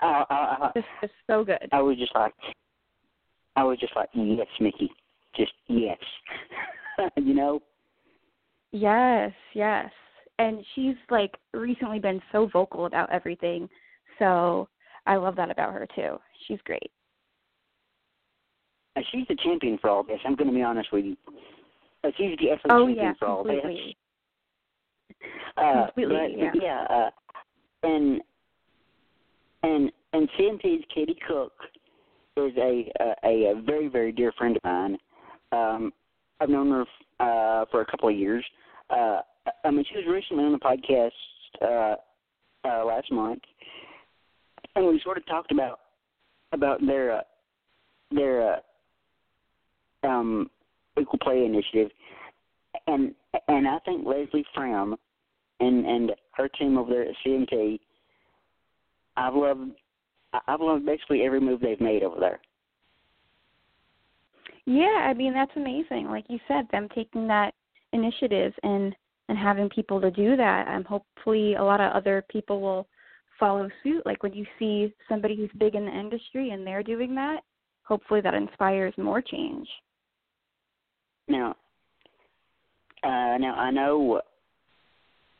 I, 0.00 0.24
I, 0.28 0.34
I, 0.34 0.70
This 0.74 1.10
so 1.26 1.44
good. 1.44 1.68
I 1.72 1.80
was 1.80 1.96
just 1.98 2.14
like, 2.14 2.34
I 3.56 3.64
was 3.64 3.78
just 3.78 3.96
like, 3.96 4.08
yes, 4.14 4.46
Mickey, 4.60 4.90
just 5.34 5.52
yes, 5.68 5.98
you 7.16 7.34
know. 7.34 7.60
Yes, 8.72 9.32
yes. 9.54 9.90
And 10.38 10.62
she's 10.74 10.96
like 11.08 11.34
recently 11.54 11.98
been 11.98 12.20
so 12.30 12.48
vocal 12.52 12.84
about 12.86 13.10
everything. 13.10 13.68
So 14.18 14.68
I 15.06 15.16
love 15.16 15.36
that 15.36 15.50
about 15.50 15.72
her 15.72 15.86
too. 15.94 16.18
She's 16.46 16.58
great. 16.64 16.90
Uh, 18.96 19.00
she's 19.12 19.26
the 19.28 19.36
champion 19.36 19.78
for 19.78 19.90
all 19.90 20.02
this. 20.02 20.18
I'm 20.26 20.34
going 20.36 20.48
to 20.48 20.54
be 20.54 20.62
honest 20.62 20.92
with 20.92 21.04
you. 21.06 21.16
Uh, 22.04 22.10
she's 22.16 22.36
the 22.38 22.50
effort 22.50 22.70
Oh 22.70 22.86
champion 22.86 22.96
yeah, 22.96 23.12
for 23.18 23.26
all 23.28 23.44
this. 23.44 23.54
completely. 23.62 23.96
Uh, 25.56 25.86
Completely, 25.86 26.36
but, 26.38 26.52
but 26.52 26.62
yeah. 26.62 26.84
Uh, 26.90 27.10
and 27.82 28.20
and 29.66 29.92
and 30.12 30.28
CMT's 30.38 30.84
Katie 30.94 31.18
Cook 31.26 31.52
is 32.36 32.52
a, 32.56 32.90
a 33.24 33.52
a 33.52 33.62
very 33.64 33.88
very 33.88 34.12
dear 34.12 34.32
friend 34.38 34.56
of 34.56 34.64
mine. 34.64 34.96
Um, 35.52 35.92
I've 36.40 36.48
known 36.48 36.70
her 36.70 36.82
uh, 37.20 37.64
for 37.70 37.80
a 37.80 37.86
couple 37.86 38.08
of 38.08 38.16
years. 38.16 38.44
Uh, 38.90 39.18
I 39.64 39.70
mean, 39.70 39.84
she 39.90 39.96
was 39.96 40.06
recently 40.08 40.44
on 40.44 40.52
the 40.52 40.58
podcast 40.58 41.10
uh, 41.62 41.96
uh, 42.68 42.84
last 42.84 43.10
month, 43.10 43.42
and 44.74 44.86
we 44.86 45.00
sort 45.02 45.18
of 45.18 45.26
talked 45.26 45.52
about 45.52 45.80
about 46.52 46.84
their 46.84 47.18
uh, 47.18 47.22
their 48.12 48.54
uh, 48.54 50.06
um, 50.06 50.50
equal 51.00 51.18
play 51.18 51.44
initiative, 51.44 51.90
and 52.86 53.14
and 53.48 53.66
I 53.66 53.78
think 53.80 54.06
Leslie 54.06 54.46
Fram 54.54 54.96
and 55.60 55.86
and 55.86 56.12
her 56.32 56.48
team 56.48 56.76
over 56.78 56.90
there 56.90 57.02
at 57.02 57.14
CMT, 57.24 57.80
I've 59.16 59.34
loved 59.34 59.72
I've 60.46 60.60
loved 60.60 60.84
basically 60.84 61.22
every 61.22 61.40
move 61.40 61.60
they've 61.60 61.80
made 61.80 62.02
over 62.02 62.20
there. 62.20 62.40
Yeah, 64.66 65.06
I 65.08 65.14
mean 65.14 65.32
that's 65.32 65.52
amazing. 65.56 66.08
Like 66.10 66.24
you 66.28 66.38
said, 66.48 66.66
them 66.70 66.88
taking 66.94 67.26
that 67.28 67.54
initiative 67.92 68.52
and 68.62 68.94
and 69.28 69.38
having 69.38 69.68
people 69.68 70.00
to 70.00 70.10
do 70.10 70.36
that. 70.36 70.68
Um, 70.68 70.84
hopefully, 70.84 71.54
a 71.54 71.62
lot 71.62 71.80
of 71.80 71.92
other 71.92 72.24
people 72.30 72.60
will 72.60 72.86
follow 73.38 73.68
suit. 73.82 74.04
Like 74.06 74.22
when 74.22 74.32
you 74.32 74.46
see 74.58 74.92
somebody 75.08 75.36
who's 75.36 75.50
big 75.58 75.74
in 75.74 75.86
the 75.86 75.92
industry 75.92 76.50
and 76.50 76.66
they're 76.66 76.82
doing 76.82 77.14
that, 77.16 77.40
hopefully 77.82 78.20
that 78.20 78.34
inspires 78.34 78.94
more 78.96 79.20
change. 79.20 79.68
Now, 81.28 81.56
uh, 83.02 83.36
now 83.38 83.54
I 83.56 83.70
know 83.70 84.20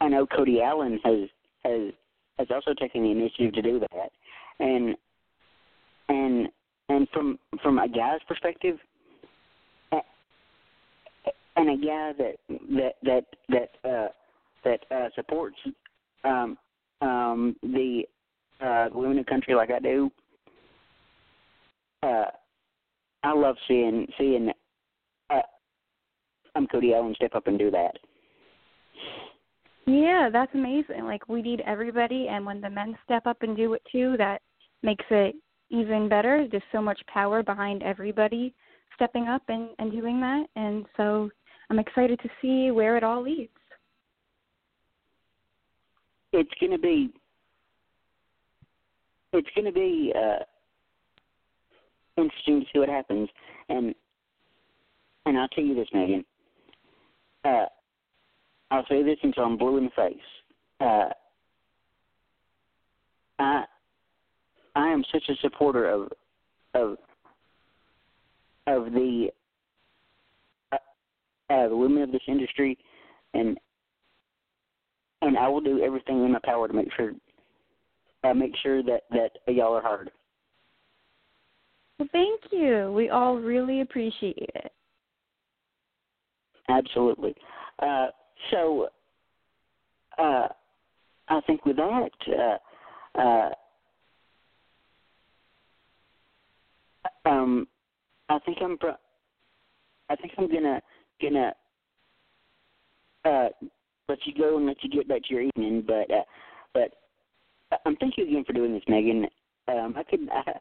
I 0.01 0.09
know 0.09 0.27
Cody 0.27 0.61
Alan 0.63 1.01
has 1.05 1.29
has 1.65 1.93
has 2.39 2.49
also 2.51 2.75
taken 2.75 3.03
the 3.03 3.11
initiative 3.11 3.53
to 3.55 3.63
do 3.63 3.81
that, 3.81 4.11
and 4.61 4.97
and 6.09 6.49
and 6.89 7.09
from 7.13 7.39
from 7.63 7.79
a 7.79 7.89
guy's 7.89 8.21
perspective, 8.29 8.77
and 11.57 11.71
a 11.71 11.87
guy 11.87 12.13
that 12.19 12.35
that 12.49 12.95
that 13.03 13.25
that 13.49 13.89
uh, 13.89 14.09
that 14.65 14.81
uh, 14.95 15.09
supports 15.15 15.57
um, 16.25 16.59
um, 17.01 17.57
the 17.63 18.03
uh, 18.61 18.89
women 18.93 19.19
in 19.19 19.25
country 19.25 19.55
like 19.55 19.71
I 19.71 19.79
do, 19.79 20.11
uh, 22.03 22.25
I 23.23 23.33
love 23.33 23.57
seeing 23.67 24.07
seeing 24.19 24.51
uh, 25.31 25.41
um, 26.55 26.67
Cody 26.67 26.95
Alan 26.95 27.15
step 27.15 27.35
up 27.35 27.47
and 27.47 27.59
do 27.59 27.71
that. 27.71 27.97
Yeah, 29.87 30.29
that's 30.33 30.53
amazing. 30.55 31.05
Like 31.05 31.29
we 31.29 31.43
need 31.43 31.63
everybody, 31.65 32.27
and 32.29 32.45
when 32.45 32.61
the 32.61 32.71
men 32.71 32.97
step 33.05 33.27
up 33.27 33.39
and 33.43 33.57
do 33.57 33.75
it 33.75 33.83
too, 33.91 34.17
that 34.19 34.43
makes 34.83 35.05
it 35.11 35.37
even 35.71 36.09
better. 36.09 36.47
There's 36.51 36.63
so 36.73 36.83
much 36.83 37.01
power 37.07 37.43
behind 37.43 37.83
everybody 37.83 38.53
stepping 38.97 39.29
up 39.29 39.43
and 39.49 39.71
and 39.79 39.93
doing 39.93 40.21
that, 40.21 40.47
and 40.57 40.87
so 40.97 41.31
I'm 41.71 41.79
excited 41.79 42.19
to 42.21 42.29
see 42.43 42.73
where 42.73 42.97
it 42.97 43.05
all 43.05 43.23
leads. 43.23 43.53
It's 46.33 46.51
gonna 46.61 46.79
be 46.79 47.13
it's 49.33 49.49
gonna 49.55 49.73
be 49.73 50.13
uh, 50.17 50.43
interesting 52.17 52.61
to 52.61 52.67
see 52.73 52.79
what 52.81 52.89
happens, 52.89 53.29
and 53.69 53.95
and 55.27 55.39
I'll 55.39 55.49
tell 55.49 55.65
you 55.65 55.77
this, 55.77 55.89
Megan. 55.93 56.25
Uh, 57.45 57.67
I'll 58.71 58.87
say 58.89 59.03
this 59.03 59.19
until 59.23 59.45
I'm 59.45 59.57
blue 59.57 59.79
in 59.79 59.85
the 59.85 59.91
face. 59.91 60.17
Uh, 60.81 61.09
I 63.39 63.65
I 64.75 64.89
am 64.89 65.05
such 65.13 65.25
a 65.29 65.37
supporter 65.41 65.89
of 65.89 66.09
of 66.75 66.99
of 68.67 68.93
the 68.93 69.29
uh, 70.73 70.77
uh, 71.51 71.69
the 71.69 71.77
women 71.77 72.03
of 72.03 72.13
this 72.13 72.23
industry, 72.27 72.77
and 73.35 73.59
and 75.23 75.39
I 75.39 75.49
will 75.49 75.61
do 75.61 75.81
everything 75.83 76.25
in 76.25 76.33
my 76.33 76.41
power 76.45 76.69
to 76.69 76.75
make 76.75 76.89
sure 76.97 77.13
uh, 78.25 78.35
make 78.35 78.53
sure 78.63 78.83
that 78.83 79.03
that 79.11 79.31
y'all 79.47 79.75
are 79.75 79.83
heard. 79.83 80.11
Well, 81.99 82.09
thank 82.13 82.41
you. 82.51 82.93
We 82.95 83.09
all 83.09 83.37
really 83.37 83.81
appreciate 83.81 84.51
it. 84.55 84.73
Absolutely. 86.69 87.35
Uh, 87.79 88.09
so, 88.51 88.89
uh, 90.19 90.49
I 91.29 91.41
think 91.47 91.65
with 91.67 91.77
that, 91.77 92.11
uh, 93.17 93.21
uh, 93.21 93.51
um, 97.29 97.67
I 98.29 98.39
think 98.41 98.59
I'm, 98.63 98.79
pro- 98.79 98.95
I 100.11 100.17
think 100.17 100.33
I'm 100.39 100.53
gonna 100.53 100.81
gonna 101.23 101.53
uh, 103.25 103.49
let 104.09 104.19
you 104.27 104.35
go 104.39 104.57
and 104.57 104.67
let 104.67 104.83
you 104.83 104.91
get 104.91 105.09
back 105.09 105.23
to 105.25 105.35
your 105.35 105.43
evening. 105.43 105.85
But, 105.87 106.11
uh, 106.15 106.23
but 106.75 106.93
um, 107.87 107.97
thank 108.01 108.19
you 108.19 108.27
again 108.27 108.45
for 108.47 108.53
doing 108.53 108.73
this, 108.75 108.83
Megan. 108.89 109.27
Um, 109.69 109.95
I 109.97 110.03
could, 110.05 110.29
I, 110.33 110.53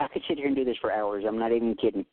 I 0.00 0.08
could 0.08 0.22
sit 0.28 0.38
here 0.38 0.46
and 0.46 0.56
do 0.56 0.64
this 0.64 0.76
for 0.80 0.92
hours. 0.92 1.24
I'm 1.26 1.38
not 1.38 1.52
even 1.52 1.74
kidding. 1.76 2.06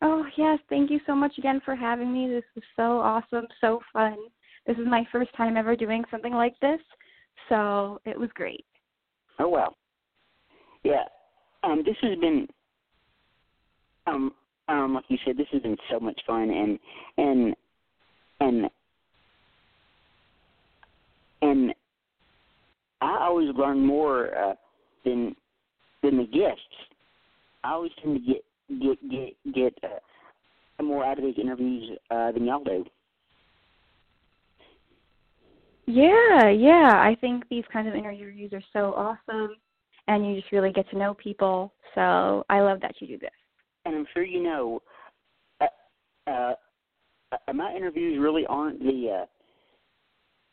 Oh, 0.00 0.24
yes. 0.36 0.58
Thank 0.68 0.90
you 0.90 1.00
so 1.06 1.14
much 1.14 1.32
again 1.38 1.60
for 1.64 1.74
having 1.74 2.12
me. 2.12 2.28
This 2.28 2.44
was 2.54 2.64
so 2.76 3.00
awesome, 3.00 3.46
so 3.60 3.80
fun. 3.92 4.16
This 4.66 4.76
is 4.76 4.86
my 4.86 5.06
first 5.10 5.34
time 5.36 5.56
ever 5.56 5.74
doing 5.74 6.04
something 6.10 6.34
like 6.34 6.54
this, 6.60 6.80
so 7.48 8.00
it 8.04 8.18
was 8.18 8.28
great. 8.34 8.66
Oh 9.38 9.48
well. 9.48 9.76
Yeah. 10.84 11.04
Um 11.64 11.82
this 11.86 11.96
has 12.02 12.18
been 12.18 12.46
um 14.06 14.32
um 14.68 14.94
like 14.94 15.04
you 15.08 15.16
said, 15.24 15.38
this 15.38 15.46
has 15.52 15.62
been 15.62 15.76
so 15.90 15.98
much 15.98 16.20
fun 16.26 16.50
and 16.50 16.78
and 17.16 17.56
and 18.40 18.70
and 21.40 21.74
I 23.00 23.18
always 23.22 23.48
learn 23.56 23.84
more 23.84 24.36
uh 24.36 24.54
than 25.04 25.34
than 26.02 26.18
the 26.18 26.26
guests. 26.26 26.60
I 27.64 27.72
always 27.72 27.92
tend 28.02 28.14
to 28.16 28.32
get 28.32 28.44
get 28.68 29.10
get 29.10 29.54
get 29.54 29.74
uh, 29.84 30.82
more 30.82 31.04
out 31.04 31.18
of 31.18 31.24
these 31.24 31.38
interviews 31.40 31.98
uh, 32.10 32.32
than 32.32 32.44
y'all 32.44 32.64
do. 32.64 32.84
Yeah, 35.86 36.50
yeah. 36.50 36.90
I 36.94 37.16
think 37.20 37.48
these 37.48 37.64
kinds 37.72 37.88
of 37.88 37.94
interviews 37.94 38.52
are 38.52 38.62
so 38.72 38.92
awesome, 38.94 39.56
and 40.06 40.26
you 40.26 40.40
just 40.40 40.52
really 40.52 40.72
get 40.72 40.88
to 40.90 40.98
know 40.98 41.14
people. 41.14 41.72
So 41.94 42.44
I 42.50 42.60
love 42.60 42.80
that 42.82 42.94
you 43.00 43.06
do 43.06 43.18
this. 43.18 43.30
And 43.86 43.96
I'm 43.96 44.06
sure 44.12 44.22
you 44.22 44.42
know, 44.42 44.82
uh, 45.60 46.30
uh, 46.30 46.54
uh 47.32 47.52
my 47.54 47.74
interviews 47.74 48.18
really 48.20 48.44
aren't 48.46 48.80
the 48.80 49.24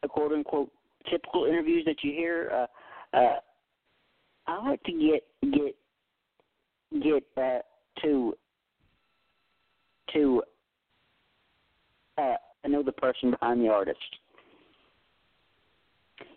uh, 0.03 0.07
quote 0.07 0.31
unquote 0.31 0.71
typical 1.09 1.45
interviews 1.45 1.83
that 1.85 1.97
you 2.01 2.11
hear. 2.13 2.67
Uh, 3.13 3.17
uh, 3.17 3.39
I 4.47 4.69
like 4.69 4.83
to 4.83 4.91
get 4.91 5.51
get 5.51 5.75
get 7.03 7.23
uh, 7.37 7.59
to 8.05 8.33
to 10.13 10.43
uh, 12.17 12.35
know 12.67 12.83
the 12.83 12.91
person 12.91 13.31
behind 13.31 13.61
the 13.61 13.67
artist. 13.67 13.99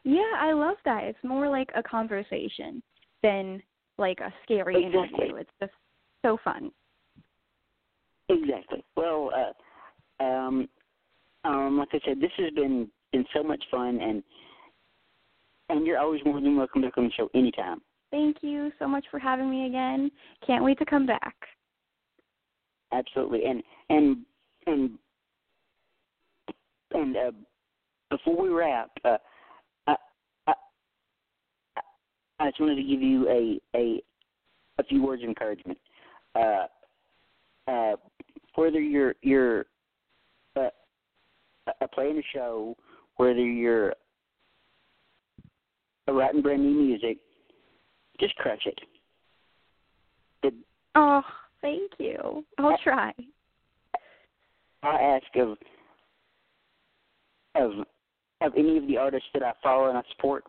Yeah, 0.04 0.32
I 0.38 0.52
love 0.52 0.76
that. 0.84 1.04
It's 1.04 1.18
more 1.22 1.48
like 1.48 1.70
a 1.76 1.82
conversation 1.82 2.82
than 3.22 3.62
like 3.98 4.18
a 4.20 4.32
scary 4.42 4.84
exactly. 4.84 5.26
interview. 5.26 5.36
It's 5.36 5.50
just 5.60 5.72
so 6.22 6.38
fun. 6.42 6.70
Exactly. 8.28 8.84
Well, 8.96 9.30
uh, 9.34 10.22
um, 10.24 10.68
um, 11.44 11.78
like 11.78 11.88
I 11.92 12.00
said, 12.06 12.20
this 12.20 12.30
has 12.38 12.52
been 12.54 12.88
been 13.12 13.24
so 13.34 13.42
much 13.42 13.62
fun, 13.70 14.00
and 14.00 14.22
and 15.68 15.86
you're 15.86 15.98
always 15.98 16.20
more 16.24 16.40
than 16.40 16.56
welcome 16.56 16.82
to 16.82 16.90
come 16.90 17.04
on 17.04 17.10
the 17.10 17.14
show 17.14 17.30
anytime. 17.34 17.80
Thank 18.10 18.38
you 18.40 18.72
so 18.78 18.88
much 18.88 19.04
for 19.10 19.18
having 19.18 19.50
me 19.50 19.66
again. 19.66 20.10
Can't 20.46 20.64
wait 20.64 20.78
to 20.78 20.86
come 20.86 21.06
back. 21.06 21.34
Absolutely, 22.92 23.44
and 23.44 23.62
and 23.90 24.18
and 24.66 24.90
and 26.92 27.16
uh, 27.16 27.30
before 28.10 28.40
we 28.40 28.48
wrap, 28.48 28.90
uh, 29.04 29.18
I, 29.86 29.96
I 30.46 30.54
I 32.40 32.48
just 32.48 32.60
wanted 32.60 32.76
to 32.76 32.82
give 32.82 33.02
you 33.02 33.28
a 33.28 33.60
a 33.76 34.02
a 34.78 34.84
few 34.84 35.02
words 35.02 35.22
of 35.22 35.28
encouragement. 35.28 35.78
Uh, 36.34 36.66
uh, 37.66 37.96
whether 38.54 38.80
you're 38.80 39.14
you're 39.22 39.66
uh, 41.80 41.86
playing 41.92 42.18
a 42.18 42.22
show, 42.32 42.76
whether 43.16 43.40
you're 43.40 43.92
a 46.06 46.12
writing 46.12 46.42
brand 46.42 46.62
new 46.62 46.82
music, 46.82 47.18
just 48.18 48.34
crush 48.36 48.64
it. 48.66 48.78
The, 50.42 50.50
oh, 50.94 51.22
thank 51.60 51.92
you. 51.98 52.44
I'll 52.58 52.78
try. 52.82 53.12
I 54.82 54.88
ask 54.88 55.26
of 55.36 55.56
of 57.54 57.72
of 58.40 58.52
any 58.56 58.76
of 58.76 58.86
the 58.86 58.96
artists 58.96 59.28
that 59.34 59.42
I 59.42 59.52
follow 59.62 59.88
and 59.88 59.98
I 59.98 60.02
support, 60.14 60.44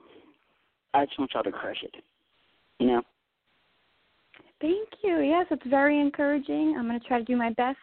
I 0.93 1.05
just 1.05 1.17
want 1.17 1.31
y'all 1.33 1.43
to 1.43 1.51
crush 1.51 1.81
it. 1.81 1.95
You 2.79 2.87
know? 2.87 3.01
Thank 4.61 4.89
you. 5.03 5.19
Yes, 5.21 5.47
it's 5.49 5.65
very 5.67 5.99
encouraging. 5.99 6.75
I'm 6.77 6.85
gonna 6.85 6.99
try 6.99 7.19
to 7.19 7.25
do 7.25 7.35
my 7.35 7.51
best 7.51 7.77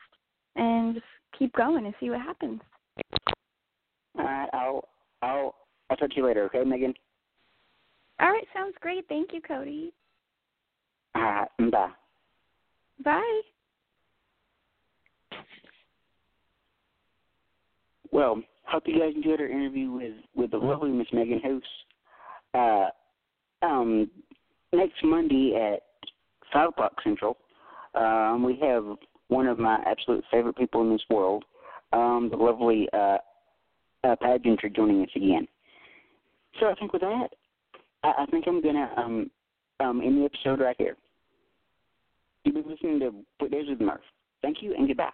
and 0.54 0.94
just 0.94 1.06
keep 1.38 1.52
going 1.54 1.84
and 1.84 1.94
see 1.98 2.10
what 2.10 2.20
happens. 2.20 2.60
All 4.18 4.24
right, 4.24 4.48
I'll 4.52 4.88
I'll 5.22 5.54
I'll 5.90 5.96
talk 5.96 6.10
to 6.10 6.16
you 6.16 6.26
later, 6.26 6.44
okay, 6.44 6.64
Megan? 6.64 6.94
All 8.20 8.28
right, 8.28 8.44
sounds 8.54 8.74
great. 8.80 9.06
Thank 9.08 9.32
you, 9.32 9.40
Cody. 9.40 9.92
All 11.14 11.22
right, 11.22 11.48
bye. 11.70 11.90
Bye. 13.04 13.40
Well, 18.10 18.42
hope 18.64 18.84
you 18.86 18.98
guys 18.98 19.12
enjoyed 19.14 19.40
our 19.40 19.48
interview 19.48 19.90
with 19.90 20.14
with 20.34 20.50
the 20.50 20.58
lovely 20.58 20.90
Miss 20.90 21.06
Megan 21.12 21.40
Hoose. 21.40 21.62
Uh, 22.54 22.88
um, 23.66 24.10
next 24.72 25.02
Monday 25.04 25.54
at 25.54 25.82
five 26.52 26.70
o'clock 26.70 26.94
Central, 27.04 27.36
um, 27.94 28.42
we 28.44 28.58
have 28.62 28.84
one 29.28 29.46
of 29.46 29.58
my 29.58 29.78
absolute 29.86 30.24
favorite 30.30 30.56
people 30.56 30.82
in 30.82 30.90
this 30.90 31.02
world, 31.10 31.44
um, 31.92 32.28
the 32.30 32.36
lovely 32.36 32.88
uh, 32.92 33.18
uh, 34.04 34.16
pageantry, 34.20 34.70
joining 34.70 35.02
us 35.02 35.10
again. 35.16 35.46
So 36.60 36.66
I 36.66 36.74
think 36.74 36.92
with 36.92 37.02
that, 37.02 37.28
I, 38.02 38.12
I 38.22 38.26
think 38.30 38.44
I'm 38.46 38.62
gonna 38.62 38.90
um 38.96 39.30
um 39.80 40.00
end 40.00 40.18
the 40.18 40.24
episode 40.24 40.60
right 40.60 40.76
here. 40.78 40.96
You've 42.46 42.54
been 42.54 42.68
listening 42.68 43.00
to 43.00 43.10
Weekdays 43.40 43.68
with 43.68 43.80
Murph. 43.80 43.98
Thank 44.40 44.62
you 44.62 44.72
and 44.72 44.86
goodbye. 44.86 45.10